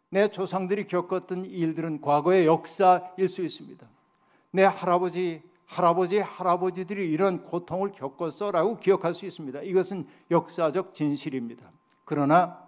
내 0.09 0.27
조상들이 0.27 0.87
겪었던 0.87 1.45
일들은 1.45 2.01
과거의 2.01 2.45
역사일 2.45 3.27
수 3.27 3.43
있습니다. 3.43 3.85
내 4.51 4.63
할아버지 4.63 5.41
할아버지 5.65 6.19
할아버지들이 6.19 7.09
이런 7.11 7.43
고통을 7.43 7.91
겪었어라고 7.91 8.77
기억할 8.77 9.13
수 9.13 9.25
있습니다. 9.25 9.61
이것은 9.61 10.07
역사적 10.31 10.93
진실입니다. 10.93 11.71
그러나 12.03 12.63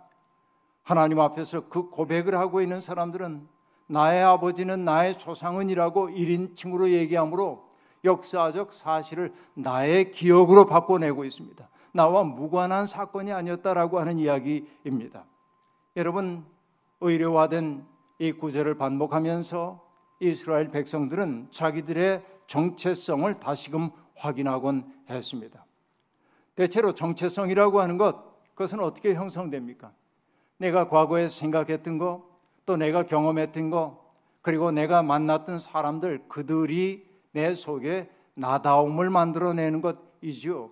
하나님 0.83 1.19
앞에서 1.19 1.67
그 1.69 1.89
고백을 1.89 2.35
하고 2.35 2.61
있는 2.61 2.81
사람들은 2.81 3.47
나의 3.87 4.23
아버지는 4.23 4.83
나의 4.83 5.17
조상은이라고 5.17 6.09
1인칭으로 6.09 6.89
얘기하므로 6.89 7.67
역사적 8.03 8.73
사실을 8.73 9.33
나의 9.53 10.11
기억으로 10.11 10.65
바꿔내고 10.65 11.25
있습니다. 11.25 11.67
나와 11.93 12.23
무관한 12.23 12.87
사건이 12.87 13.31
아니었다라고 13.31 13.99
하는 13.99 14.19
이야기입니다. 14.19 15.25
여러분 15.95 16.45
의료화된 17.01 17.85
이 18.19 18.31
구절을 18.31 18.75
반복하면서 18.77 19.87
이스라엘 20.19 20.71
백성들은 20.71 21.49
자기들의 21.51 22.23
정체성을 22.47 23.31
다시금 23.39 23.89
확인하곤 24.15 24.91
했습니다. 25.09 25.65
대체로 26.55 26.93
정체성이라고 26.95 27.81
하는 27.81 27.97
것 27.97 28.27
그것은 28.55 28.79
어떻게 28.79 29.13
형성됩니까? 29.13 29.91
내가 30.57 30.89
과거에 30.89 31.29
생각했던 31.29 31.99
거, 31.99 32.27
또 32.65 32.75
내가 32.75 33.03
경험했던 33.03 33.69
거, 33.69 34.03
그리고 34.41 34.71
내가 34.71 35.03
만났던 35.03 35.59
사람들 35.59 36.23
그들이 36.27 37.07
내 37.31 37.53
속에 37.53 38.09
나다움을 38.33 39.09
만들어내는 39.09 39.81
것이지요. 39.81 40.71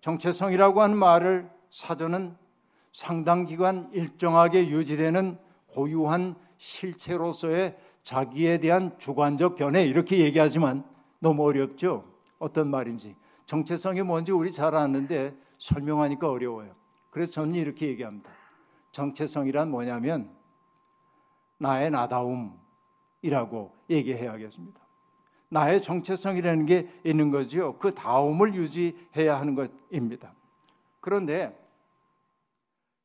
정체성이라고 0.00 0.82
하는 0.82 0.96
말을 0.98 1.50
사전은 1.70 2.36
상당 2.92 3.44
기간 3.44 3.90
일정하게 3.92 4.68
유지되는 4.68 5.38
고유한 5.68 6.34
실체로서의 6.58 7.78
자기에 8.02 8.58
대한 8.58 8.98
주관적 8.98 9.56
견해 9.56 9.84
이렇게 9.84 10.18
얘기하지만 10.18 10.84
너무 11.18 11.46
어렵죠. 11.46 12.04
어떤 12.38 12.68
말인지 12.68 13.14
정체성이 13.46 14.02
뭔지 14.02 14.32
우리 14.32 14.52
잘 14.52 14.74
아는데 14.74 15.34
설명하니까 15.58 16.28
어려워요. 16.28 16.74
그래서 17.10 17.32
저는 17.32 17.54
이렇게 17.54 17.88
얘기합니다. 17.88 18.30
정체성이란 18.92 19.70
뭐냐면 19.70 20.30
나의 21.58 21.90
나다움이라고 21.90 23.72
얘기해야겠습니다. 23.90 24.80
나의 25.50 25.82
정체성이라는 25.82 26.66
게 26.66 26.88
있는 27.04 27.30
거죠. 27.30 27.76
그 27.78 27.94
다움을 27.94 28.54
유지해야 28.54 29.38
하는 29.38 29.54
것입니다. 29.54 30.32
그런데 31.00 31.56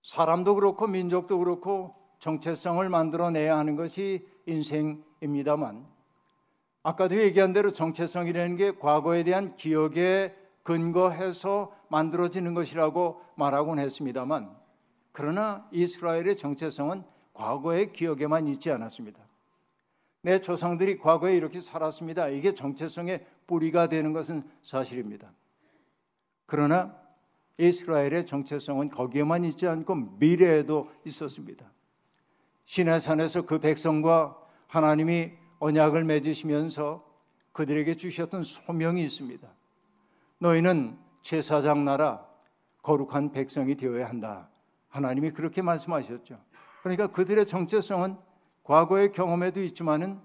사람도 0.03 0.55
그렇고 0.55 0.85
민족도 0.87 1.39
그렇고 1.39 1.95
정체성을 2.19 2.87
만들어내야 2.87 3.57
하는 3.57 3.75
것이 3.75 4.27
인생입니다만 4.45 5.85
아까도 6.83 7.17
얘기한 7.17 7.53
대로 7.53 7.71
정체성이라는 7.71 8.57
게 8.57 8.71
과거에 8.71 9.23
대한 9.23 9.55
기억에 9.55 10.35
근거해서 10.63 11.75
만들어지는 11.89 12.53
것이라고 12.53 13.21
말하곤 13.35 13.79
했습니다만 13.79 14.55
그러나 15.11 15.67
이스라엘의 15.71 16.37
정체성은 16.37 17.03
과거의 17.33 17.93
기억에만 17.93 18.47
있지 18.47 18.71
않았습니다. 18.71 19.19
내 20.21 20.41
조상들이 20.41 20.97
과거에 20.97 21.35
이렇게 21.35 21.61
살았습니다. 21.61 22.29
이게 22.29 22.55
정체성의 22.55 23.25
뿌리가 23.45 23.89
되는 23.89 24.11
것은 24.11 24.43
사실입니다. 24.63 25.31
그러나 26.45 26.95
이스라엘의 27.57 28.25
정체성은 28.25 28.89
거기에만 28.89 29.43
있지 29.45 29.67
않고 29.67 30.17
미래에도 30.17 30.91
있었습니다. 31.05 31.71
시내산에서 32.65 33.43
그 33.43 33.59
백성과 33.59 34.37
하나님이 34.67 35.31
언약을 35.59 36.03
맺으시면서 36.03 37.05
그들에게 37.51 37.95
주셨던 37.95 38.43
소명이 38.43 39.03
있습니다. 39.03 39.47
너희는 40.39 40.97
제사장 41.21 41.85
나라 41.85 42.25
거룩한 42.81 43.31
백성이 43.31 43.75
되어야 43.75 44.07
한다. 44.07 44.49
하나님이 44.89 45.31
그렇게 45.31 45.61
말씀하셨죠. 45.61 46.39
그러니까 46.83 47.07
그들의 47.07 47.47
정체성은 47.47 48.17
과거의 48.63 49.11
경험에도 49.11 49.61
있지만은 49.63 50.19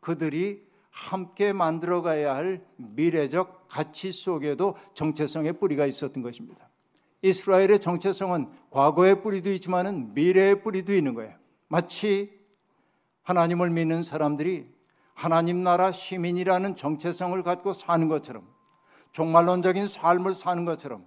그들이 0.00 0.66
함께 0.90 1.52
만들어 1.52 2.02
가야 2.02 2.34
할 2.36 2.62
미래적 2.76 3.68
가치 3.68 4.12
속에도 4.12 4.76
정체성의 4.94 5.54
뿌리가 5.54 5.86
있었던 5.86 6.22
것입니다. 6.22 6.68
이스라엘의 7.22 7.80
정체성은 7.80 8.50
과거의 8.70 9.22
뿌리도 9.22 9.50
있지만은 9.52 10.12
미래의 10.12 10.62
뿌리도 10.62 10.92
있는 10.92 11.14
거예요. 11.14 11.34
마치 11.72 12.30
하나님을 13.22 13.70
믿는 13.70 14.04
사람들이 14.04 14.70
하나님 15.14 15.62
나라 15.62 15.90
시민이라는 15.90 16.76
정체성을 16.76 17.42
갖고 17.42 17.72
사는 17.72 18.08
것처럼 18.08 18.46
종말론적인 19.12 19.88
삶을 19.88 20.34
사는 20.34 20.66
것처럼 20.66 21.02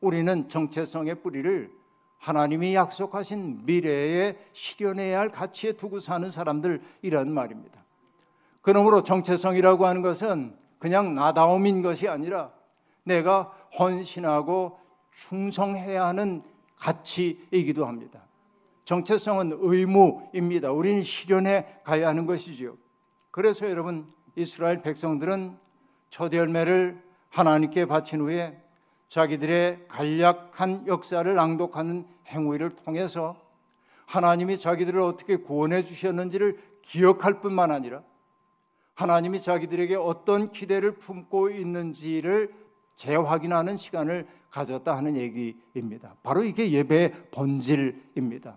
우리는 0.00 0.48
정체성의 0.48 1.22
뿌리를 1.22 1.70
하나님이 2.18 2.74
약속하신 2.74 3.64
미래에 3.64 4.36
실현해야 4.54 5.20
할 5.20 5.28
가치에 5.28 5.74
두고 5.74 6.00
사는 6.00 6.28
사람들이란 6.32 7.30
말입니다. 7.30 7.84
그러므로 8.60 9.04
정체성이라고 9.04 9.86
하는 9.86 10.02
것은 10.02 10.56
그냥 10.80 11.14
나다움인 11.14 11.80
것이 11.82 12.08
아니라 12.08 12.50
내가 13.04 13.52
헌신하고 13.78 14.80
충성해야 15.14 16.06
하는 16.06 16.42
가치이기도 16.74 17.86
합니다. 17.86 18.27
정체성은 18.88 19.58
의무입니다. 19.60 20.72
우리는 20.72 21.02
실현해 21.02 21.66
가야 21.84 22.08
하는 22.08 22.24
것이지요. 22.24 22.78
그래서 23.30 23.68
여러분 23.68 24.10
이스라엘 24.34 24.78
백성들은 24.78 25.58
첫 26.08 26.32
열매를 26.32 26.98
하나님께 27.28 27.84
바친 27.84 28.20
후에 28.20 28.58
자기들의 29.10 29.88
간략한 29.88 30.86
역사를 30.86 31.34
낭독하는 31.34 32.06
행위를 32.28 32.70
통해서 32.70 33.36
하나님이 34.06 34.58
자기들을 34.58 35.02
어떻게 35.02 35.36
구원해 35.36 35.84
주셨는지를 35.84 36.58
기억할 36.80 37.42
뿐만 37.42 37.70
아니라 37.70 38.02
하나님이 38.94 39.42
자기들에게 39.42 39.96
어떤 39.96 40.50
기대를 40.50 40.92
품고 40.92 41.50
있는지를 41.50 42.54
재확인하는 42.96 43.76
시간을 43.76 44.26
가졌다 44.48 44.96
하는 44.96 45.14
얘기입니다. 45.14 46.16
바로 46.22 46.42
이게 46.42 46.70
예배의 46.70 47.12
본질입니다. 47.32 48.56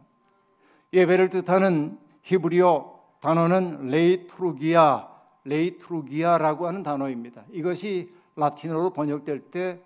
예배를 0.94 1.30
뜻하는 1.30 1.98
히브리어 2.24 3.00
단어는 3.22 3.88
λειτουργία, 3.88 5.08
λειτουργία라고 5.46 6.68
하는 6.68 6.84
단어입니다. 6.84 7.44
이것이 7.52 8.14
라틴어로 8.36 8.92
번역될 8.92 9.52
때 9.52 9.82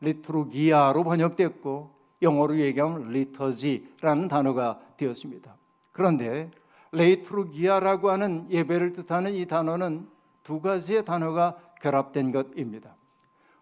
liturgia로 0.00 1.04
번역됐고 1.04 1.98
영어로 2.22 2.58
얘기하면 2.58 3.10
liturgy라는 3.10 4.28
단어가 4.28 4.80
되었습니다. 4.96 5.54
그런데 5.92 6.50
λειτουργία라고 6.92 8.10
하는 8.10 8.46
예배를 8.50 8.92
뜻하는 8.92 9.34
이 9.34 9.46
단어는 9.46 10.08
두 10.42 10.60
가지의 10.60 11.04
단어가 11.04 11.56
결합된 11.80 12.32
것입니다. 12.32 12.96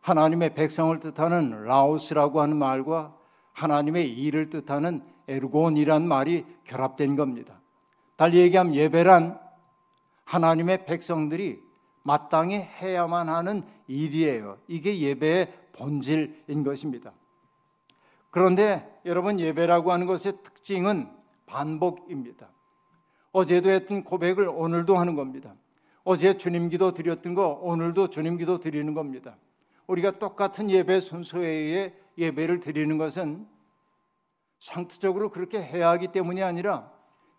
하나님의 0.01 0.55
백성을 0.55 0.99
뜻하는 1.01 1.65
λαός라고 1.65 2.41
하는 2.41 2.57
말과 2.57 3.15
하나님의 3.53 4.13
일을 4.13 4.51
뜻하는 4.51 5.03
ἔργον이란 5.29 6.07
말이 6.07 6.45
결합된 6.65 7.17
겁니다. 7.17 7.61
달리 8.17 8.39
얘기하면 8.39 8.75
예배란 8.75 9.39
하나님의 10.25 10.87
백성들이 10.87 11.61
마땅히 12.03 12.57
해야만 12.57 13.29
하는 13.29 13.63
일이에요. 13.89 14.59
이게 14.69 14.99
예배의 15.01 15.53
본질인 15.73 16.65
것입니다. 16.65 17.13
그런데 18.31 19.01
여러분 19.05 19.41
예배라고 19.41 19.93
하는 19.93 20.07
것의 20.07 20.43
특징은 20.43 21.09
반복입니다. 21.47 22.49
어제도 23.33 23.71
했던 23.71 24.05
고백을 24.05 24.49
오늘도 24.49 24.97
하는 24.97 25.15
겁니다. 25.15 25.55
어제 26.05 26.37
주님 26.37 26.69
기도 26.69 26.93
드렸던 26.93 27.35
거 27.35 27.59
오늘도 27.63 28.09
주님 28.09 28.37
기도 28.37 28.61
드리는 28.61 28.95
겁니다. 28.95 29.37
우리가 29.87 30.13
똑같은 30.13 30.71
예배 30.71 31.01
순서에 31.01 31.93
예배를 32.17 32.61
드리는 32.61 32.97
것은 32.99 33.47
상투적으로 34.59 35.31
그렇게 35.31 35.61
해야 35.63 35.91
하기 35.91 36.09
때문이 36.09 36.43
아니라 36.43 36.91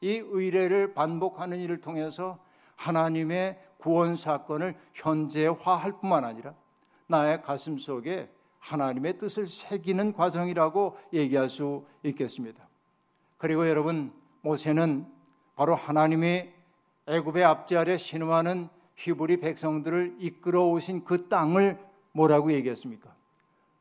이 0.02 0.22
의례를 0.24 0.94
반복하는 0.94 1.58
일을 1.58 1.82
통해서 1.82 2.40
하나님의 2.76 3.60
구원 3.78 4.16
사건을 4.16 4.76
현재화할 4.94 6.00
뿐만 6.00 6.24
아니라 6.24 6.54
나의 7.08 7.42
가슴 7.42 7.78
속에 7.78 8.30
하나님의 8.60 9.18
뜻을 9.18 9.48
새기는 9.48 10.14
과정이라고 10.14 10.98
얘기할 11.14 11.50
수 11.50 11.86
있겠습니다. 12.04 12.68
그리고 13.38 13.68
여러분 13.68 14.12
모세는 14.42 15.08
바로 15.56 15.76
하나님의 15.76 16.54
애굽의 17.08 17.44
아래 17.44 17.98
신음하는 17.98 18.70
히브리 18.96 19.40
백성들을 19.40 20.18
이끌어 20.20 20.66
오신 20.66 21.06
그 21.06 21.28
땅을 21.30 21.80
뭐라고 22.12 22.52
얘기했습니까? 22.52 23.16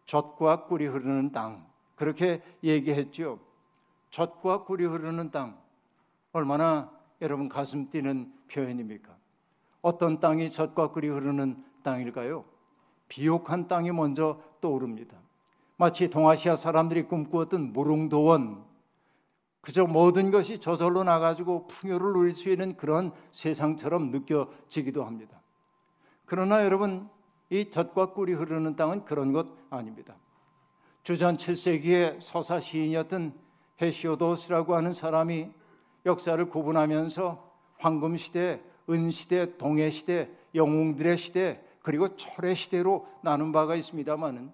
젖과 0.05 0.67
꿀이 0.67 0.87
흐르는 0.87 1.33
땅. 1.33 1.67
그렇게 1.97 2.43
얘기했죠. 2.63 3.41
젖과 4.11 4.65
꿀이 4.65 4.85
흐르는 4.85 5.31
땅. 5.31 5.59
얼마나 6.33 6.91
여러분 7.21 7.49
가슴 7.49 7.91
뛰는 7.91 8.33
표현입니까? 8.49 9.17
어떤 9.83 10.21
땅이 10.21 10.53
젖과 10.53 10.93
꿀이 10.93 11.09
흐르는 11.09 11.65
땅일까요? 11.83 12.45
비옥한 13.09 13.69
땅이 13.69 13.93
먼저 13.93 14.41
떠오릅니다. 14.61 15.17
마치 15.77 16.09
동아시아 16.09 16.57
사람들이 16.57 17.05
꿈꾸었던 17.05 17.73
무릉도원, 17.73 18.65
그저 19.61 19.85
모든 19.85 20.31
것이 20.31 20.61
저절로 20.61 21.03
나가지고 21.03 21.67
풍요를 21.67 22.13
누릴 22.13 22.35
수 22.37 22.49
있는 22.51 22.77
그런 22.77 23.11
세상처럼 23.33 24.13
느껴지기도 24.13 25.05
합니다. 25.05 25.41
그러나 26.25 26.65
여러분, 26.65 27.09
이 27.51 27.71
젖과 27.71 28.13
꿀이 28.13 28.33
흐르는 28.33 28.77
땅은 28.77 29.05
그런 29.05 29.33
것 29.33 29.49
아닙니다. 29.71 30.17
주전 31.07 31.37
7세기의 31.37 32.21
서사 32.21 32.59
시인이었던 32.59 33.33
헤시오도스라고 33.81 34.75
하는 34.75 34.93
사람이 34.93 35.49
역사를 36.05 36.45
구분하면서 36.49 37.49
황금 37.79 38.17
시대, 38.17 38.61
은 38.91 39.13
시대, 39.13 39.57
동해 39.57 39.89
시대, 39.91 40.29
영웅들의 40.57 41.17
시대, 41.17 41.61
그리고 41.81 42.17
철의 42.17 42.57
시대로 42.57 43.07
나눈 43.23 43.53
바가 43.53 43.77
있습니다만은 43.77 44.51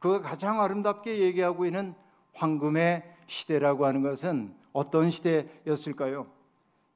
그가 0.00 0.20
가장 0.20 0.60
아름답게 0.60 1.20
얘기하고 1.20 1.64
있는 1.64 1.94
황금의 2.32 3.04
시대라고 3.28 3.86
하는 3.86 4.02
것은 4.02 4.52
어떤 4.72 5.10
시대였을까요? 5.10 6.26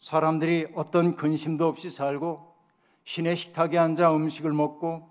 사람들이 0.00 0.72
어떤 0.74 1.14
근심도 1.14 1.68
없이 1.68 1.92
살고 1.92 2.52
신의 3.04 3.36
식탁에 3.36 3.78
앉아 3.78 4.12
음식을 4.16 4.52
먹고 4.52 5.07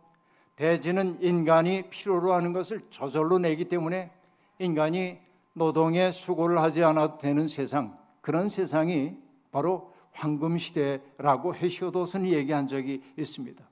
대지는 0.58 1.20
인간이 1.22 1.84
필요로 1.90 2.34
하는 2.34 2.52
것을 2.52 2.82
저절로 2.90 3.40
내기 3.40 3.66
때문에 3.66 4.12
인간이 4.60 5.20
노동에 5.54 6.12
수고를 6.12 6.60
하지 6.60 6.84
않아도 6.84 7.20
되는 7.20 7.48
세상 7.48 7.98
그런 8.22 8.50
세상이 8.50 9.16
바로 9.52 9.94
황금 10.12 10.58
시대라고 10.58 11.56
헤시오도스는 11.56 12.30
얘기한 12.30 12.68
적이 12.68 13.04
있습니다. 13.18 13.64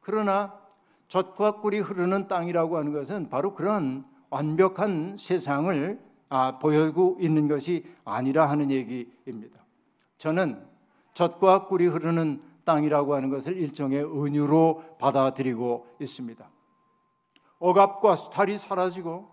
그러나 0.00 0.54
젖과 1.08 1.60
꿀이 1.60 1.78
흐르는 1.80 2.28
땅이라고 2.28 2.76
하는 2.76 2.92
것은 2.92 3.30
바로 3.30 3.54
그런 3.54 4.04
완벽한 4.28 5.16
세상을 5.18 5.98
아, 6.28 6.58
보여주고 6.58 7.18
있는 7.20 7.48
것이 7.48 7.84
아니라 8.04 8.48
하는 8.48 8.70
얘기입니다. 8.70 9.60
저는 10.18 10.62
젖과 11.14 11.66
꿀이 11.68 11.86
흐르는 11.86 12.42
땅이라고 12.64 13.14
하는 13.14 13.30
것을 13.30 13.56
일종의 13.56 14.04
은유로 14.04 14.96
받아들이고 14.98 15.86
있습니다. 16.00 16.50
억압과 17.58 18.16
수탈이 18.16 18.58
사라지고 18.58 19.28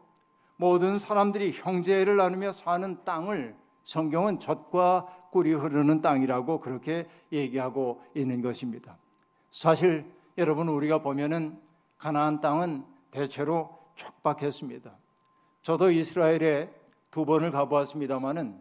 모든 0.56 1.00
사람들이 1.00 1.52
형제를 1.54 2.18
나누며 2.18 2.52
사는 2.52 3.04
땅을 3.04 3.56
성경은 3.84 4.40
젖과 4.40 5.30
꿀이 5.32 5.54
흐르는 5.54 6.02
땅이라고 6.02 6.60
그렇게 6.60 7.08
얘기하고 7.32 8.04
있는 8.14 8.42
것입니다. 8.42 8.98
사실 9.52 10.06
여러분 10.38 10.68
우리가 10.68 11.02
보면은 11.02 11.60
가나안 11.98 12.42
땅은 12.42 12.86
대체로 13.12 13.78
촉박했습니다. 13.96 14.92
저도 15.62 15.92
이스라엘에 15.92 16.74
두 17.12 17.26
번을 17.26 17.52
가보았습니다마는 17.52 18.60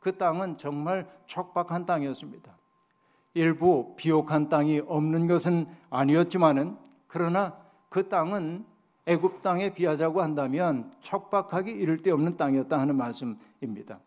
그 0.00 0.18
땅은 0.18 0.58
정말 0.58 1.08
촉박한 1.26 1.86
땅이었습니다. 1.86 2.56
일부 3.34 3.94
비옥한 3.96 4.48
땅이 4.48 4.82
없는 4.86 5.26
것은 5.26 5.66
아니었지만은 5.90 6.76
그러나 7.08 7.56
그 7.88 8.08
땅은 8.08 8.64
애굽 9.06 9.42
땅에 9.42 9.74
비하자고 9.74 10.22
한다면 10.22 10.92
촉박하기 11.00 11.70
이를 11.70 11.98
데 11.98 12.10
없는 12.10 12.36
땅이었다 12.36 12.78
하는 12.78 12.96
말씀입니다. 12.96 14.00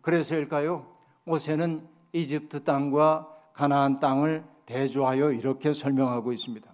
그래서일까요? 0.00 0.86
모세는 1.24 1.86
이집트 2.12 2.64
땅과 2.64 3.28
가나안 3.52 4.00
땅을 4.00 4.44
대조하여 4.66 5.32
이렇게 5.32 5.74
설명하고 5.74 6.32
있습니다. 6.32 6.70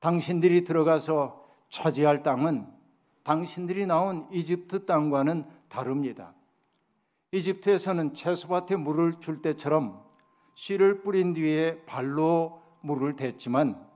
당신들이 0.00 0.64
들어가서 0.64 1.44
차지할 1.68 2.22
땅은 2.22 2.66
당신들이 3.22 3.86
나온 3.86 4.26
이집트 4.32 4.86
땅과는 4.86 5.44
다릅니다. 5.68 6.32
이집트에서는 7.32 8.14
채소밭에 8.14 8.76
물을 8.76 9.20
줄 9.20 9.42
때처럼 9.42 10.02
씨를 10.54 11.02
뿌린 11.02 11.34
뒤에 11.34 11.82
발로 11.86 12.60
물을 12.80 13.16
댔지만 13.16 13.86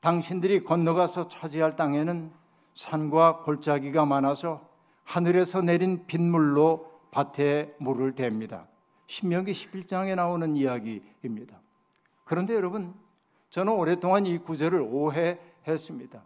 당신들이 0.00 0.64
건너가서 0.64 1.28
차지할 1.28 1.76
땅에는 1.76 2.30
산과 2.74 3.38
골짜기가 3.38 4.04
많아서 4.04 4.68
하늘에서 5.04 5.62
내린 5.62 6.06
빗물로 6.06 6.90
밭에 7.10 7.74
물을 7.78 8.14
댑니다. 8.14 8.66
신명기 9.06 9.52
11장에 9.52 10.14
나오는 10.14 10.56
이야기입니다. 10.56 11.58
그런데 12.24 12.54
여러분, 12.54 12.94
저는 13.50 13.72
오랫동안 13.72 14.26
이 14.26 14.36
구절을 14.38 14.80
오해했습니다. 14.80 16.22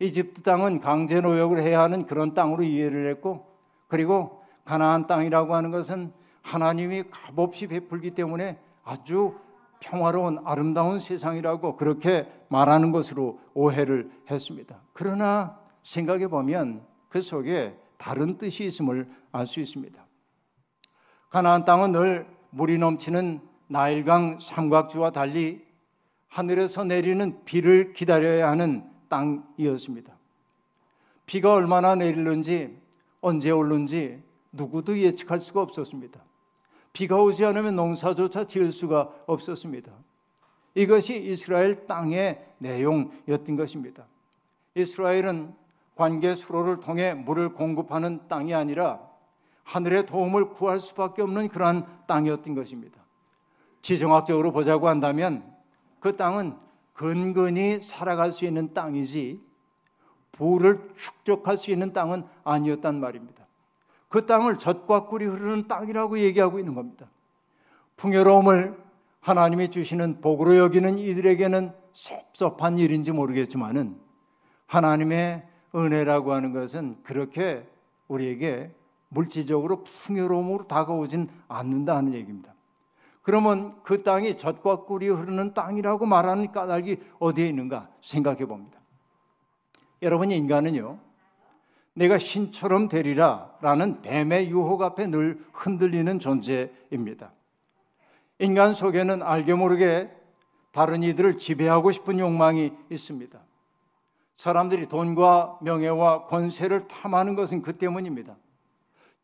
이집트 0.00 0.42
땅은 0.42 0.80
강제 0.80 1.20
노역을 1.20 1.58
해야 1.58 1.82
하는 1.82 2.06
그런 2.06 2.34
땅으로 2.34 2.62
이해를 2.62 3.08
했고, 3.10 3.46
그리고 3.88 4.42
가나안 4.64 5.06
땅이라고 5.06 5.54
하는 5.54 5.70
것은 5.70 6.12
하나님이 6.42 7.04
값없이 7.10 7.66
베풀기 7.66 8.12
때문에 8.12 8.58
아주 8.88 9.38
평화로운 9.80 10.38
아름다운 10.44 10.98
세상이라고 10.98 11.76
그렇게 11.76 12.26
말하는 12.48 12.90
것으로 12.90 13.38
오해를 13.52 14.10
했습니다. 14.30 14.80
그러나 14.94 15.60
생각해 15.82 16.28
보면 16.28 16.86
그 17.10 17.20
속에 17.20 17.78
다른 17.98 18.38
뜻이 18.38 18.64
있음을 18.64 19.08
알 19.30 19.46
수 19.46 19.60
있습니다. 19.60 20.04
가나안 21.28 21.66
땅은 21.66 21.92
늘 21.92 22.26
물이 22.50 22.78
넘치는 22.78 23.40
나일강 23.66 24.38
삼각주와 24.40 25.10
달리 25.10 25.62
하늘에서 26.28 26.84
내리는 26.84 27.44
비를 27.44 27.92
기다려야 27.92 28.50
하는 28.50 28.90
땅이었습니다. 29.10 30.16
비가 31.26 31.52
얼마나 31.52 31.94
내리는지 31.94 32.80
언제 33.20 33.50
오는지 33.50 34.22
누구도 34.52 34.98
예측할 34.98 35.40
수가 35.40 35.60
없었습니다. 35.60 36.27
비가 36.92 37.22
오지 37.22 37.44
않으면 37.44 37.76
농사조차 37.76 38.44
지을 38.44 38.72
수가 38.72 39.12
없었습니다. 39.26 39.92
이것이 40.74 41.16
이스라엘 41.16 41.86
땅의 41.86 42.44
내용이었던 42.58 43.56
것입니다. 43.56 44.06
이스라엘은 44.74 45.54
관계 45.96 46.34
수로를 46.34 46.78
통해 46.80 47.14
물을 47.14 47.52
공급하는 47.52 48.20
땅이 48.28 48.54
아니라 48.54 49.00
하늘의 49.64 50.06
도움을 50.06 50.50
구할 50.50 50.80
수밖에 50.80 51.22
없는 51.22 51.48
그러한 51.48 52.04
땅이었던 52.06 52.54
것입니다. 52.54 53.00
지정학적으로 53.82 54.52
보자고 54.52 54.88
한다면 54.88 55.44
그 56.00 56.12
땅은 56.12 56.56
근근히 56.92 57.80
살아갈 57.80 58.32
수 58.32 58.44
있는 58.44 58.72
땅이지 58.72 59.40
부를 60.32 60.88
축적할 60.96 61.56
수 61.56 61.70
있는 61.70 61.92
땅은 61.92 62.24
아니었단 62.44 63.00
말입니다. 63.00 63.47
그 64.08 64.26
땅을 64.26 64.58
젖과 64.58 65.06
꿀이 65.06 65.24
흐르는 65.26 65.68
땅이라고 65.68 66.18
얘기하고 66.20 66.58
있는 66.58 66.74
겁니다. 66.74 67.06
풍요로움을 67.96 68.76
하나님이 69.20 69.70
주시는 69.70 70.20
복으로 70.20 70.56
여기는 70.56 70.98
이들에게는 70.98 71.72
섭섭한 71.92 72.78
일인지 72.78 73.12
모르겠지만은 73.12 73.98
하나님의 74.66 75.46
은혜라고 75.74 76.32
하는 76.32 76.52
것은 76.52 76.96
그렇게 77.02 77.68
우리에게 78.06 78.70
물질적으로 79.08 79.84
풍요로움으로 79.84 80.66
다가오진 80.66 81.28
않는다 81.48 81.96
하는 81.96 82.14
얘기입니다. 82.14 82.54
그러면 83.22 83.76
그 83.82 84.02
땅이 84.02 84.38
젖과 84.38 84.84
꿀이 84.84 85.08
흐르는 85.08 85.52
땅이라고 85.52 86.06
말하는 86.06 86.50
까닭이 86.50 86.96
어디에 87.18 87.48
있는가 87.48 87.88
생각해 88.00 88.46
봅니다. 88.46 88.78
여러분 90.00 90.30
인간은요. 90.30 90.98
내가 91.98 92.16
신처럼 92.16 92.88
되리라 92.88 93.50
라는 93.60 94.00
뱀의 94.02 94.50
유혹 94.50 94.82
앞에 94.82 95.08
늘 95.08 95.44
흔들리는 95.52 96.20
존재입니다. 96.20 97.32
인간 98.38 98.72
속에는 98.72 99.20
알게 99.22 99.54
모르게 99.54 100.08
다른 100.70 101.02
이들을 101.02 101.38
지배하고 101.38 101.90
싶은 101.90 102.20
욕망이 102.20 102.72
있습니다. 102.88 103.40
사람들이 104.36 104.86
돈과 104.86 105.58
명예와 105.60 106.26
권세를 106.26 106.86
탐하는 106.86 107.34
것은 107.34 107.62
그 107.62 107.72
때문입니다. 107.72 108.36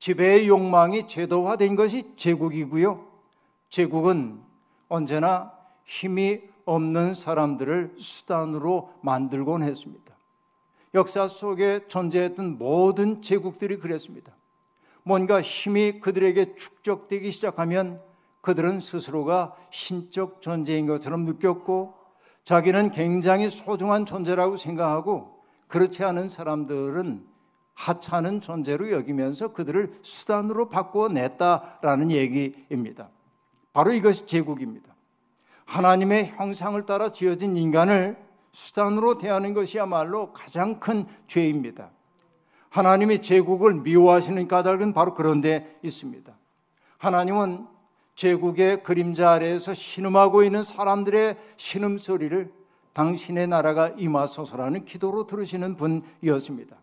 지배의 0.01 0.49
욕망이 0.49 1.07
제도화된 1.07 1.77
것이 1.77 2.13
제국이고요. 2.17 3.07
제국은 3.69 4.41
언제나 4.89 5.53
힘이 5.85 6.43
없는 6.65 7.15
사람들을 7.15 7.95
수단으로 7.99 8.93
만들곤 9.03 9.63
했습니다. 9.63 10.14
역사 10.95 11.27
속에 11.27 11.87
존재했던 11.89 12.57
모든 12.57 13.21
제국들이 13.21 13.79
그랬습니다. 13.79 14.33
뭔가 15.03 15.43
힘이 15.43 16.01
그들에게 16.01 16.55
축적되기 16.55 17.31
시작하면 17.31 18.01
그들은 18.41 18.81
스스로가 18.81 19.57
신적 19.71 20.41
존재인 20.41 20.87
것처럼 20.87 21.25
느꼈고 21.25 21.95
자기는 22.45 22.91
굉장히 22.91 23.51
소중한 23.51 24.07
존재라고 24.07 24.57
생각하고 24.57 25.43
그렇지 25.67 26.05
않은 26.05 26.29
사람들은 26.29 27.27
하찮은 27.75 28.41
존재로 28.41 28.93
여기면서 28.93 29.53
그들을 29.53 29.99
수단으로 30.03 30.69
바꿔냈다라는 30.69 32.11
얘기입니다. 32.11 33.09
바로 33.73 33.93
이것이 33.93 34.27
제국입니다. 34.27 34.95
하나님의 35.65 36.35
형상을 36.37 36.87
따라 36.87 37.11
지어진 37.11 37.57
인간을 37.57 38.17
수단으로 38.55 39.19
대하는 39.19 39.53
것이야말로 39.53 40.33
가장 40.33 40.79
큰 40.79 41.07
죄입니다. 41.27 41.91
하나님이 42.71 43.21
제국을 43.21 43.75
미워하시는 43.75 44.47
까닭은 44.47 44.93
바로 44.93 45.13
그런 45.13 45.41
데 45.41 45.77
있습니다. 45.83 46.33
하나님은 46.99 47.67
제국의 48.15 48.85
그림자 48.85 49.33
아래에서 49.33 49.75
신음하고 49.75 50.45
있는 50.45 50.63
사람들의 50.63 51.37
신음 51.57 51.99
소리를 51.99 52.53
당신의 52.93 53.49
나라가 53.49 53.89
임하소서라는 53.89 54.85
기도로 54.85 55.27
들으시는 55.27 55.77
분이었습니다. 55.77 56.77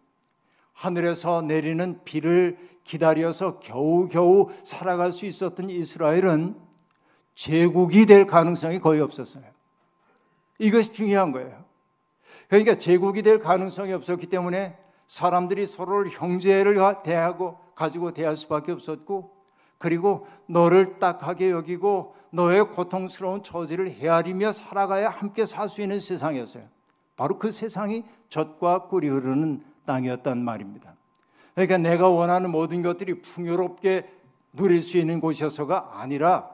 하늘에서 0.73 1.41
내리는 1.41 2.01
비를 2.03 2.57
기다려서 2.83 3.59
겨우겨우 3.59 4.49
살아갈 4.65 5.13
수 5.13 5.25
있었던 5.25 5.69
이스라엘은 5.69 6.55
제국이 7.33 8.05
될 8.05 8.27
가능성이 8.27 8.79
거의 8.79 8.99
없었어요. 8.99 9.60
이것이 10.61 10.93
중요한 10.93 11.31
거예요. 11.31 11.65
그러니까 12.47 12.75
제국이 12.75 13.23
될 13.23 13.39
가능성이 13.39 13.93
없었기 13.93 14.27
때문에 14.27 14.77
사람들이 15.07 15.65
서로를 15.65 16.11
형제를 16.11 16.77
대하고 17.03 17.57
가지고 17.73 18.13
대할 18.13 18.37
수밖에 18.37 18.71
없었고 18.71 19.35
그리고 19.79 20.27
너를 20.45 20.99
딱하게 20.99 21.49
여기고 21.49 22.15
너의 22.29 22.65
고통스러운 22.69 23.41
처지를 23.41 23.89
헤아리며 23.89 24.51
살아가야 24.51 25.09
함께 25.09 25.45
살 25.45 25.67
수 25.67 25.81
있는 25.81 25.99
세상이었어요. 25.99 26.63
바로 27.15 27.39
그 27.39 27.51
세상이 27.51 28.05
젖과 28.29 28.87
꿀이 28.87 29.07
흐르는 29.07 29.63
땅이었단 29.85 30.43
말입니다. 30.43 30.93
그러니까 31.55 31.79
내가 31.79 32.07
원하는 32.07 32.51
모든 32.51 32.83
것들이 32.83 33.21
풍요롭게 33.21 34.07
누릴 34.53 34.83
수 34.83 34.97
있는 34.97 35.19
곳이어서가 35.19 35.99
아니라 35.99 36.51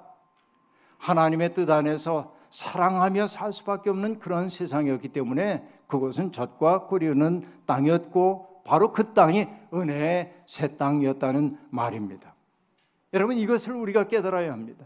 하나님의 0.97 1.53
뜻 1.53 1.69
안에서 1.69 2.36
사랑하며 2.51 3.27
살 3.27 3.53
수밖에 3.53 3.89
없는 3.89 4.19
그런 4.19 4.49
세상이었기 4.49 5.09
때문에 5.09 5.67
그곳은 5.87 6.31
젖과 6.31 6.87
꿀이 6.87 7.05
흐르는 7.05 7.47
땅이었고 7.65 8.63
바로 8.65 8.91
그 8.91 9.13
땅이 9.13 9.47
은혜의 9.73 10.33
새 10.45 10.75
땅이었다는 10.77 11.57
말입니다. 11.69 12.35
여러분 13.13 13.37
이것을 13.37 13.73
우리가 13.73 14.07
깨달아야 14.07 14.51
합니다. 14.51 14.85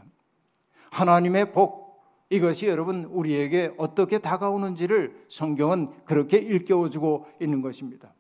하나님의 0.91 1.54
복 1.54 1.82
이것이 2.30 2.67
여러분 2.67 3.06
우리에게 3.06 3.74
어떻게 3.78 4.19
다가오는지를 4.19 5.26
성경은 5.30 5.91
그렇게 6.06 6.38
일깨워 6.38 6.89
주고 6.89 7.26
있는 7.41 7.62
것입니다. 7.62 8.13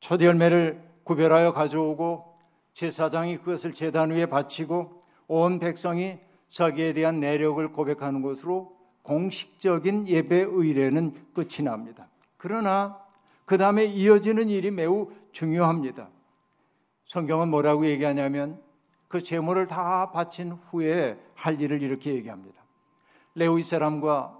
첫 0.00 0.22
열매를 0.22 0.82
구별하여 1.04 1.52
가져오고 1.52 2.30
제사장이 2.72 3.38
그것을 3.38 3.74
제단 3.74 4.10
위에 4.10 4.26
바치고 4.26 5.00
온 5.26 5.58
백성이 5.58 6.18
자기에 6.50 6.92
대한 6.92 7.20
내력을 7.20 7.66
고백하는 7.72 8.22
것으로 8.22 8.76
공식적인 9.02 10.08
예배 10.08 10.36
의례는 10.48 11.14
끝이 11.32 11.62
납니다. 11.64 12.08
그러나 12.36 12.98
그 13.44 13.58
다음에 13.58 13.84
이어지는 13.84 14.48
일이 14.48 14.70
매우 14.70 15.10
중요합니다. 15.32 16.08
성경은 17.06 17.48
뭐라고 17.48 17.86
얘기하냐면 17.86 18.60
그 19.08 19.22
제물을 19.22 19.66
다 19.66 20.12
바친 20.12 20.52
후에 20.70 21.18
할 21.34 21.60
일을 21.60 21.82
이렇게 21.82 22.14
얘기합니다. 22.14 22.60
레위 23.34 23.62
사람과 23.62 24.36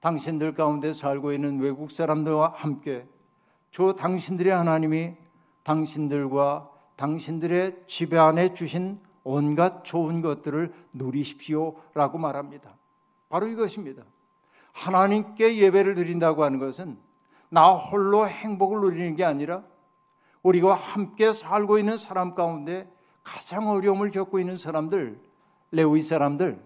당신들 0.00 0.54
가운데 0.54 0.92
살고 0.92 1.32
있는 1.32 1.60
외국 1.60 1.90
사람들과 1.90 2.54
함께 2.56 3.06
주 3.70 3.94
당신들의 3.98 4.52
하나님이 4.52 5.14
당신들과 5.62 6.68
당신들의 6.96 7.84
지배 7.86 8.18
안에 8.18 8.52
주신 8.52 8.98
온갖 9.24 9.84
좋은 9.84 10.20
것들을 10.20 10.72
누리십시오라고 10.92 12.18
말합니다. 12.18 12.74
바로 13.28 13.46
이것입니다. 13.46 14.02
하나님께 14.72 15.56
예배를 15.56 15.94
드린다고 15.94 16.44
하는 16.44 16.58
것은 16.58 16.98
나 17.48 17.72
홀로 17.72 18.26
행복을 18.26 18.80
누리는 18.80 19.16
게 19.16 19.24
아니라 19.24 19.62
우리가 20.42 20.74
함께 20.74 21.32
살고 21.32 21.78
있는 21.78 21.96
사람 21.96 22.34
가운데 22.34 22.90
가장 23.22 23.68
어려움을 23.68 24.10
겪고 24.10 24.40
있는 24.40 24.56
사람들, 24.56 25.20
레위 25.70 26.02
사람들, 26.02 26.60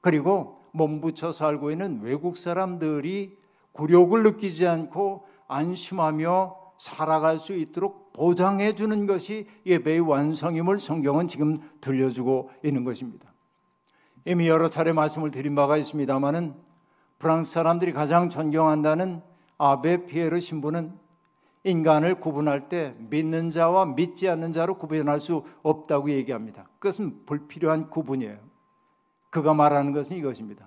그리고 0.00 0.60
몸붙여 0.72 1.32
살고 1.32 1.70
있는 1.70 2.00
외국 2.02 2.36
사람들이 2.36 3.38
굴욕을 3.72 4.22
느끼지 4.22 4.66
않고 4.66 5.26
안심하며 5.46 6.59
살아갈 6.80 7.38
수 7.38 7.54
있도록 7.54 8.14
보장해 8.14 8.74
주는 8.74 9.06
것이 9.06 9.46
예배의 9.66 10.00
완성임을 10.00 10.80
성경은 10.80 11.28
지금 11.28 11.60
들려주고 11.82 12.50
있는 12.64 12.84
것입니다. 12.84 13.34
이미 14.24 14.48
여러 14.48 14.70
차례 14.70 14.92
말씀을 14.92 15.30
드린 15.30 15.54
바가 15.54 15.76
있습니다만은 15.76 16.54
프랑스 17.18 17.52
사람들이 17.52 17.92
가장 17.92 18.30
존경한다는 18.30 19.20
아베 19.58 20.06
피에르 20.06 20.40
신부는 20.40 20.98
인간을 21.64 22.18
구분할 22.18 22.70
때 22.70 22.94
믿는 22.96 23.50
자와 23.50 23.84
믿지 23.84 24.30
않는 24.30 24.54
자로 24.54 24.78
구분할 24.78 25.20
수 25.20 25.44
없다고 25.62 26.10
얘기합니다. 26.10 26.66
그것은 26.78 27.26
불필요한 27.26 27.90
구분이에요. 27.90 28.38
그가 29.28 29.52
말하는 29.52 29.92
것은 29.92 30.16
이것입니다. 30.16 30.66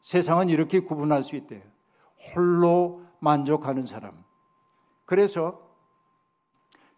세상은 0.00 0.48
이렇게 0.48 0.80
구분할 0.80 1.22
수 1.22 1.36
있대요. 1.36 1.60
홀로 2.34 3.02
만족하는 3.20 3.84
사람. 3.84 4.23
그래서 5.04 5.60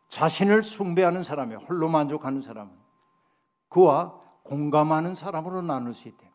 자신을 0.08 0.62
숭배하는 0.62 1.22
사람이 1.22 1.56
홀로 1.56 1.88
만족하는 1.88 2.40
사람은 2.40 2.72
그와 3.68 4.20
공감하는 4.42 5.14
사람으로 5.14 5.62
나눌 5.62 5.94
수 5.94 6.08
있대요. 6.08 6.30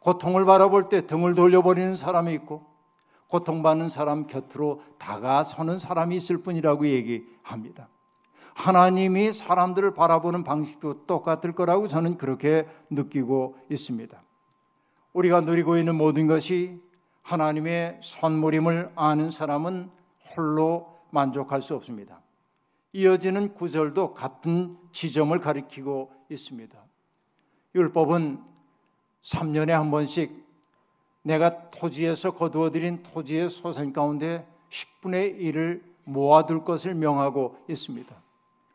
고통을 0.00 0.44
바라볼 0.44 0.88
때 0.88 1.06
등을 1.06 1.34
돌려버리는 1.34 1.94
사람이 1.94 2.32
있고 2.34 2.66
고통받는 3.28 3.88
사람 3.88 4.26
곁으로 4.26 4.82
다가서는 4.98 5.78
사람이 5.78 6.16
있을 6.16 6.38
뿐이라고 6.38 6.88
얘기합니다. 6.88 7.88
하나님이 8.54 9.32
사람들을 9.32 9.94
바라보는 9.94 10.42
방식도 10.42 11.06
똑같을 11.06 11.52
거라고 11.52 11.86
저는 11.86 12.18
그렇게 12.18 12.66
느끼고 12.90 13.56
있습니다. 13.70 14.20
우리가 15.12 15.40
누리고 15.42 15.76
있는 15.76 15.94
모든 15.94 16.26
것이 16.26 16.82
하나님의 17.22 18.00
선물임을 18.02 18.92
아는 18.96 19.30
사람은 19.30 19.90
홀로 20.36 20.98
만족할 21.10 21.62
수 21.62 21.74
없습니다. 21.74 22.20
이어지는 22.92 23.54
구절도 23.54 24.14
같은 24.14 24.76
지점을 24.92 25.38
가리키고 25.38 26.10
있습니다. 26.28 26.78
율법은 27.74 28.42
3년에 29.22 29.70
한 29.70 29.90
번씩 29.90 30.44
내가 31.22 31.70
토지에서 31.70 32.32
거두어들인 32.32 33.02
토지의 33.02 33.50
소생 33.50 33.92
가운데 33.92 34.46
10분의 34.70 35.38
1을 35.40 35.82
모아둘 36.04 36.64
것을 36.64 36.94
명하고 36.94 37.58
있습니다. 37.68 38.14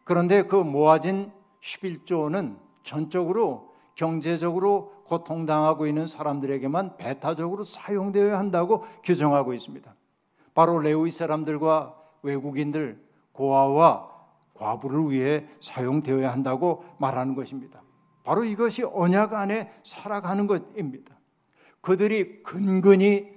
그런데 0.04 0.44
그 0.44 0.56
모아진 0.56 1.32
11조는 1.62 2.58
전적으로 2.84 3.74
경제적으로 3.96 4.94
고통당하고 5.06 5.88
있는 5.88 6.08
사람들에게만 6.08 6.98
배타적으로 6.98 7.66
사용되어야 7.66 8.38
한다고 8.38 8.86
규정하고 9.04 9.54
있습니다. 9.54 9.94
바로 10.56 10.80
레위 10.80 11.12
사람들과 11.12 11.96
외국인들, 12.24 13.00
고아와 13.34 14.10
과부를 14.56 15.12
위해 15.12 15.46
사용되어야 15.60 16.32
한다고 16.32 16.86
말하는 16.98 17.36
것입니다. 17.36 17.84
바로 18.24 18.44
이것이 18.44 18.84
언약 18.84 19.34
안에 19.34 19.72
살아가는 19.84 20.48
것입니다. 20.48 21.16
그들이 21.82 22.42
근근히 22.42 23.30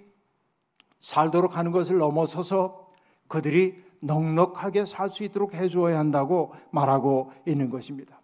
살도록 1.01 1.59
하는 1.59 1.73
것을 1.73 1.99
넘어서서 1.99 2.89
그들이 3.27 3.85
넉넉하게 4.01 4.87
살 4.87 5.11
수 5.11 5.25
있도록 5.25 5.55
해주어야 5.55 5.99
한다고 5.99 6.55
말하고 6.71 7.33
있는 7.47 7.69
것입니다. 7.69 8.21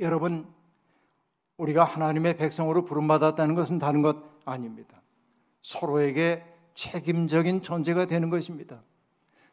여러분, 0.00 0.52
우리가 1.56 1.84
하나님의 1.84 2.36
백성으로 2.36 2.84
부름받았다는 2.84 3.54
것은 3.54 3.78
다른 3.78 4.02
것 4.02 4.16
아닙니다. 4.44 5.00
서로에게 5.62 6.49
책임적인 6.80 7.60
존재가 7.60 8.06
되는 8.06 8.30
것입니다. 8.30 8.80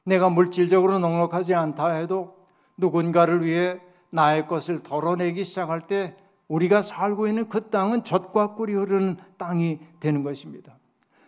내가 0.06 0.30
물질적으로 0.30 0.98
넉넉하지 1.00 1.54
않다 1.54 1.90
해도 1.90 2.38
누군가를 2.78 3.44
위해 3.44 3.82
나의 4.10 4.48
것을 4.48 4.82
덜어내기 4.82 5.44
시작할 5.44 5.82
때 5.82 6.16
우리가 6.48 6.82
살고 6.82 7.28
있는 7.28 7.50
그 7.50 7.70
땅은 7.70 8.06
젖과 8.06 8.56
꿀이 8.56 8.74
흐르는 8.74 9.18
땅이 9.38 9.80
되는 10.00 10.24
것입니다. 10.24 10.78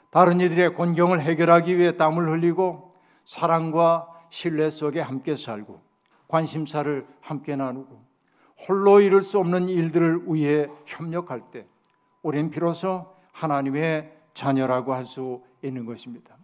다른 0.09 0.39
이들의 0.39 0.75
곤경을 0.75 1.19
해결하기 1.19 1.77
위해 1.77 1.97
땀을 1.97 2.29
흘리고 2.29 2.93
사랑과 3.25 4.07
신뢰 4.29 4.71
속에 4.71 5.01
함께 5.01 5.35
살고 5.35 5.81
관심사를 6.29 7.05
함께 7.19 7.57
나누고 7.57 8.01
홀로 8.67 9.01
이룰 9.01 9.23
수 9.23 9.37
없는 9.39 9.67
일들을 9.67 10.23
위해 10.27 10.69
협력할 10.85 11.51
때 11.51 11.67
우린 12.21 12.49
비로소 12.49 13.07
하나님의 13.33 14.13
자녀라고 14.33 14.93
할 14.93 15.05
수 15.05 15.41
있는 15.63 15.85
것입니다. 15.85 16.37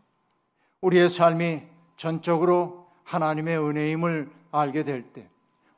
우리의 0.82 1.10
삶이 1.10 1.64
전적으로 1.98 2.88
하나님의 3.04 3.58
은혜임을 3.60 4.32
알게 4.52 4.84
될 4.84 5.14
때 5.14 5.30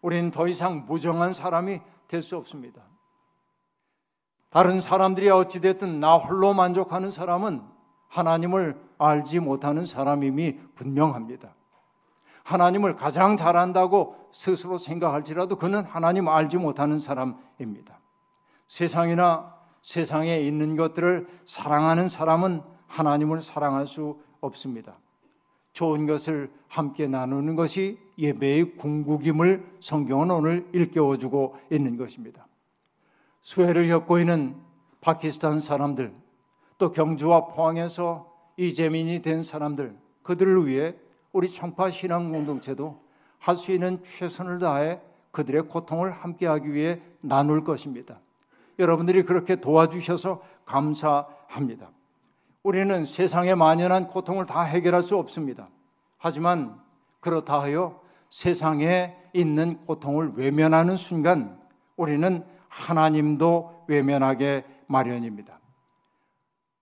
우리는 0.02 0.32
더 0.32 0.47
이상 0.47 0.86
무정한 0.88 1.34
사람이 1.34 1.82
될 2.08 2.21
수 2.21 2.38
없습니다. 2.38 2.82
다른 4.50 4.80
사람들이 4.80 5.30
어찌됐든 5.30 6.00
나 6.00 6.15
홀로 6.15 6.54
만족하는 6.54 7.12
사람은 7.12 7.62
하나님을 8.08 8.80
알지 8.97 9.39
못하는 9.39 9.86
사람임이 9.86 10.60
분명합니다. 10.76 11.54
하나님을 12.43 12.95
가장 12.95 13.36
잘한다고 13.36 14.30
스스로 14.32 14.78
생각할지라도 14.78 15.58
그는 15.58 15.84
하나님 15.84 16.30
알지 16.30 16.58
못하는 16.58 17.02
사람입니다. 17.02 18.00
세상이나 18.69 19.54
세상에 19.82 20.38
있는 20.39 20.78
것들을 20.78 21.28
사랑하는 21.45 22.08
사람은 22.08 22.62
하나님을 22.88 23.41
사랑할 23.41 23.86
수 23.86 24.19
없습니다. 24.41 24.97
좋은 25.73 26.08
것을 26.08 26.50
함께 26.67 27.08
나누는 27.08 27.56
것이 27.56 28.00
예배의 28.17 28.78
궁극임을 28.78 29.63
성경은 29.80 30.32
오늘 30.32 30.67
일깨워주고 30.71 31.58
있는 31.71 31.97
것입니다. 31.97 32.47
수해를 33.41 33.88
겪고 33.88 34.19
있는 34.19 34.56
파키스탄 35.02 35.62
사람들, 35.62 36.13
또 36.78 36.91
경주와 36.91 37.47
포항에서 37.47 38.34
이재민이 38.58 39.21
된 39.21 39.43
사람들, 39.43 39.95
그들을 40.23 40.67
위해 40.67 40.95
우리 41.32 41.50
청파 41.50 41.91
신앙 41.91 42.32
공동체도 42.32 43.00
할 43.39 43.56
수 43.56 43.71
있는 43.71 44.04
최선을 44.04 44.60
다해 44.60 45.00
그들의 45.32 45.63
고통을 45.63 46.12
함께하기 46.12 46.73
위해 46.73 47.00
나눌 47.21 47.63
것입니다. 47.63 48.19
여러분들이 48.80 49.23
그렇게 49.23 49.58
도와주셔서 49.58 50.41
감사합니다. 50.65 51.91
우리는 52.67 53.06
세상에 53.06 53.56
만연한 53.56 54.08
고통을 54.08 54.45
다 54.45 54.62
해결할 54.62 55.01
수 55.01 55.15
없습니다. 55.15 55.69
하지만 56.17 56.77
그렇다 57.21 57.62
하여 57.62 58.01
세상에 58.30 59.15
있는 59.32 59.86
고통을 59.86 60.34
외면하는 60.36 60.97
순간 60.97 61.62
우리는 61.95 62.43
하나님도 62.67 63.86
외면하게 63.88 64.65
마련입니다. 64.88 65.62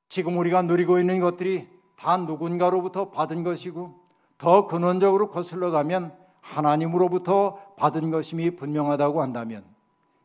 지금 0.09 0.39
우리가 0.39 0.63
누리고 0.63 0.97
있는 0.97 1.19
것들이 1.19 1.67
다 1.95 2.17
누군가로부터 2.17 3.11
받은 3.11 3.43
것이고 3.43 3.93
더 4.39 4.65
근원적으로 4.65 5.29
거슬러 5.29 5.69
가면 5.69 6.17
하나님으로부터 6.41 7.59
받은 7.75 8.09
것임이 8.09 8.55
분명하다고 8.55 9.21
한다면 9.21 9.63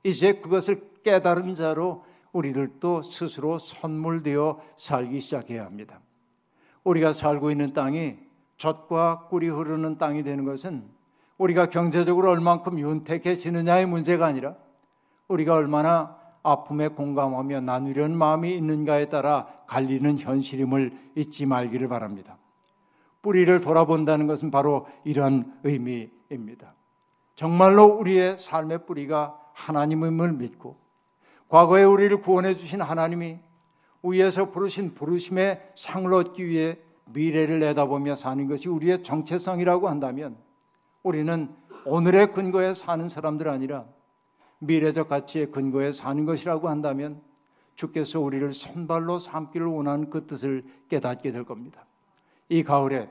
이제 0.05 0.41
그것을 0.41 0.89
깨달은 1.05 1.55
자로 1.55 2.07
우리들도 2.33 3.03
스스로 3.03 3.59
선물되어 3.59 4.61
살기 4.77 5.21
시작해야 5.21 5.65
합니다. 5.65 6.01
우리가 6.85 7.13
살고 7.13 7.51
있는 7.51 7.73
땅이 7.73 8.17
젖과 8.57 9.29
꿀이 9.29 9.49
흐르는 9.49 9.99
땅이 9.99 10.23
되는 10.23 10.45
것은 10.45 10.85
우리가 11.39 11.67
경제적으로 11.67 12.31
얼만큼 12.31 12.79
윤택해지느냐의 12.79 13.87
문제가 13.87 14.27
아니라 14.27 14.57
우리가 15.29 15.55
얼마나 15.55 16.19
아픔에 16.43 16.89
공감하며 16.89 17.61
나누려는 17.61 18.17
마음이 18.17 18.55
있는가에 18.57 19.09
따라 19.09 19.47
갈리는 19.67 20.19
현실임을 20.19 20.93
잊지 21.17 21.47
말기를 21.47 21.89
바랍니다. 21.89 22.39
뿌리를 23.23 23.61
돌아본다는 23.61 24.27
것은 24.27 24.51
바로 24.51 24.87
이런 25.05 25.55
의미입니다. 25.63 26.75
정말로 27.35 27.85
우리의 27.85 28.39
삶의 28.39 28.87
뿌리가 28.87 29.39
하나님임을 29.55 30.33
믿고 30.33 30.77
과거에 31.51 31.83
우리를 31.83 32.21
구원해 32.21 32.55
주신 32.55 32.81
하나님이 32.81 33.39
위에서 34.03 34.51
부르신 34.51 34.95
부르심의 34.95 35.73
상을 35.75 36.11
얻기 36.13 36.47
위해 36.47 36.79
미래를 37.07 37.59
내다보며 37.59 38.15
사는 38.15 38.47
것이 38.47 38.69
우리의 38.69 39.03
정체성이라고 39.03 39.89
한다면 39.89 40.37
우리는 41.03 41.49
오늘의 41.85 42.33
근거에 42.33 42.73
사는 42.73 43.09
사람들 43.09 43.49
아니라 43.49 43.85
미래적 44.61 45.09
가치의 45.09 45.51
근거에 45.51 45.91
사는 45.91 46.25
것이라고 46.25 46.69
한다면 46.69 47.21
주께서 47.75 48.21
우리를 48.21 48.53
손발로 48.53 49.19
삼기를 49.19 49.67
원하는 49.67 50.09
그 50.09 50.27
뜻을 50.27 50.65
깨닫게 50.89 51.33
될 51.33 51.45
겁니다. 51.45 51.85
이 52.49 52.63
가을에 52.63 53.09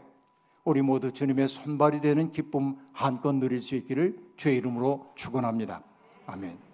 우리 0.64 0.82
모두 0.82 1.12
주님의 1.12 1.50
손발이 1.50 2.00
되는 2.00 2.32
기쁨 2.32 2.78
한껏 2.94 3.36
누릴 3.36 3.62
수 3.62 3.76
있기를 3.76 4.18
주의 4.38 4.58
이름으로 4.58 5.12
축원합니다. 5.16 5.82
아멘. 6.28 6.69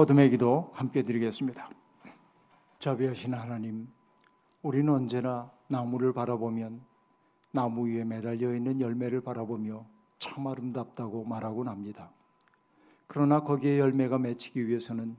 거듭의 0.00 0.30
기도 0.30 0.70
함께 0.72 1.02
드리겠습니다. 1.02 1.68
자비하신 2.78 3.34
하나님, 3.34 3.86
우리는 4.62 4.90
언제나 4.90 5.50
나무를 5.68 6.14
바라보면 6.14 6.80
나무 7.50 7.86
위에 7.86 8.04
매달려 8.04 8.54
있는 8.54 8.80
열매를 8.80 9.20
바라보며 9.20 9.84
참 10.18 10.46
아름답다고 10.46 11.24
말하곤 11.24 11.68
합니다. 11.68 12.10
그러나 13.08 13.40
거기에 13.40 13.78
열매가 13.78 14.16
맺히기 14.20 14.66
위해서는 14.68 15.18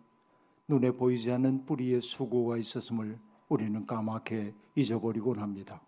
눈에 0.67 0.89
보이지 0.89 1.31
않는 1.31 1.67
뿌리에 1.67 1.99
수고가 1.99 2.57
있었음을 2.57 3.19
우리는 3.49 3.85
까맣게 3.85 4.55
잊어버리곤 4.73 5.37
합니다. 5.37 5.79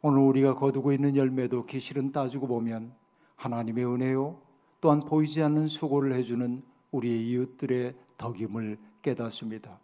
오늘 0.00 0.20
우리가 0.20 0.54
거두고 0.54 0.92
있는 0.92 1.14
열매도 1.14 1.66
기실은 1.66 2.10
따지고 2.10 2.46
보면 2.46 2.94
하나님의 3.36 3.84
은혜요 3.84 4.40
또한 4.80 5.00
보이지 5.00 5.42
않는 5.42 5.68
수고를 5.68 6.14
해주는 6.14 6.77
우리의 6.90 7.28
이웃들의 7.28 7.94
덕임을 8.16 8.78
깨닫습니다. 9.02 9.78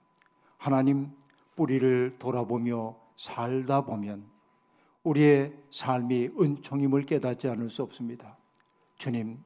하나님 0.58 1.10
뿌리를 1.56 2.16
돌아보며 2.18 2.96
살다 3.16 3.84
보면 3.84 4.24
우리의 5.02 5.52
삶이 5.70 6.30
은총임을 6.40 7.02
깨닫지 7.02 7.48
않을 7.48 7.68
수 7.68 7.82
없습니다. 7.82 8.36
주님, 8.98 9.38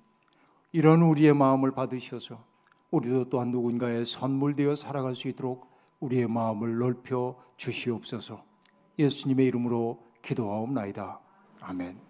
이런 0.73 1.03
우리의 1.03 1.35
마음을 1.35 1.73
받으셔서 1.73 2.44
우리도 2.90 3.29
또한 3.29 3.51
누군가의 3.51 4.07
선물되어 4.07 4.77
살아갈 4.77 5.14
수 5.14 5.29
있도록 5.29 5.68
우리의 6.01 6.29
마음을 6.29 6.79
넓혀 6.79 7.37
주시옵소서. 7.57 8.42
예수님의 8.99 9.47
이름으로 9.47 10.03
기도하옵나이다. 10.23 11.21
아멘. 11.61 12.08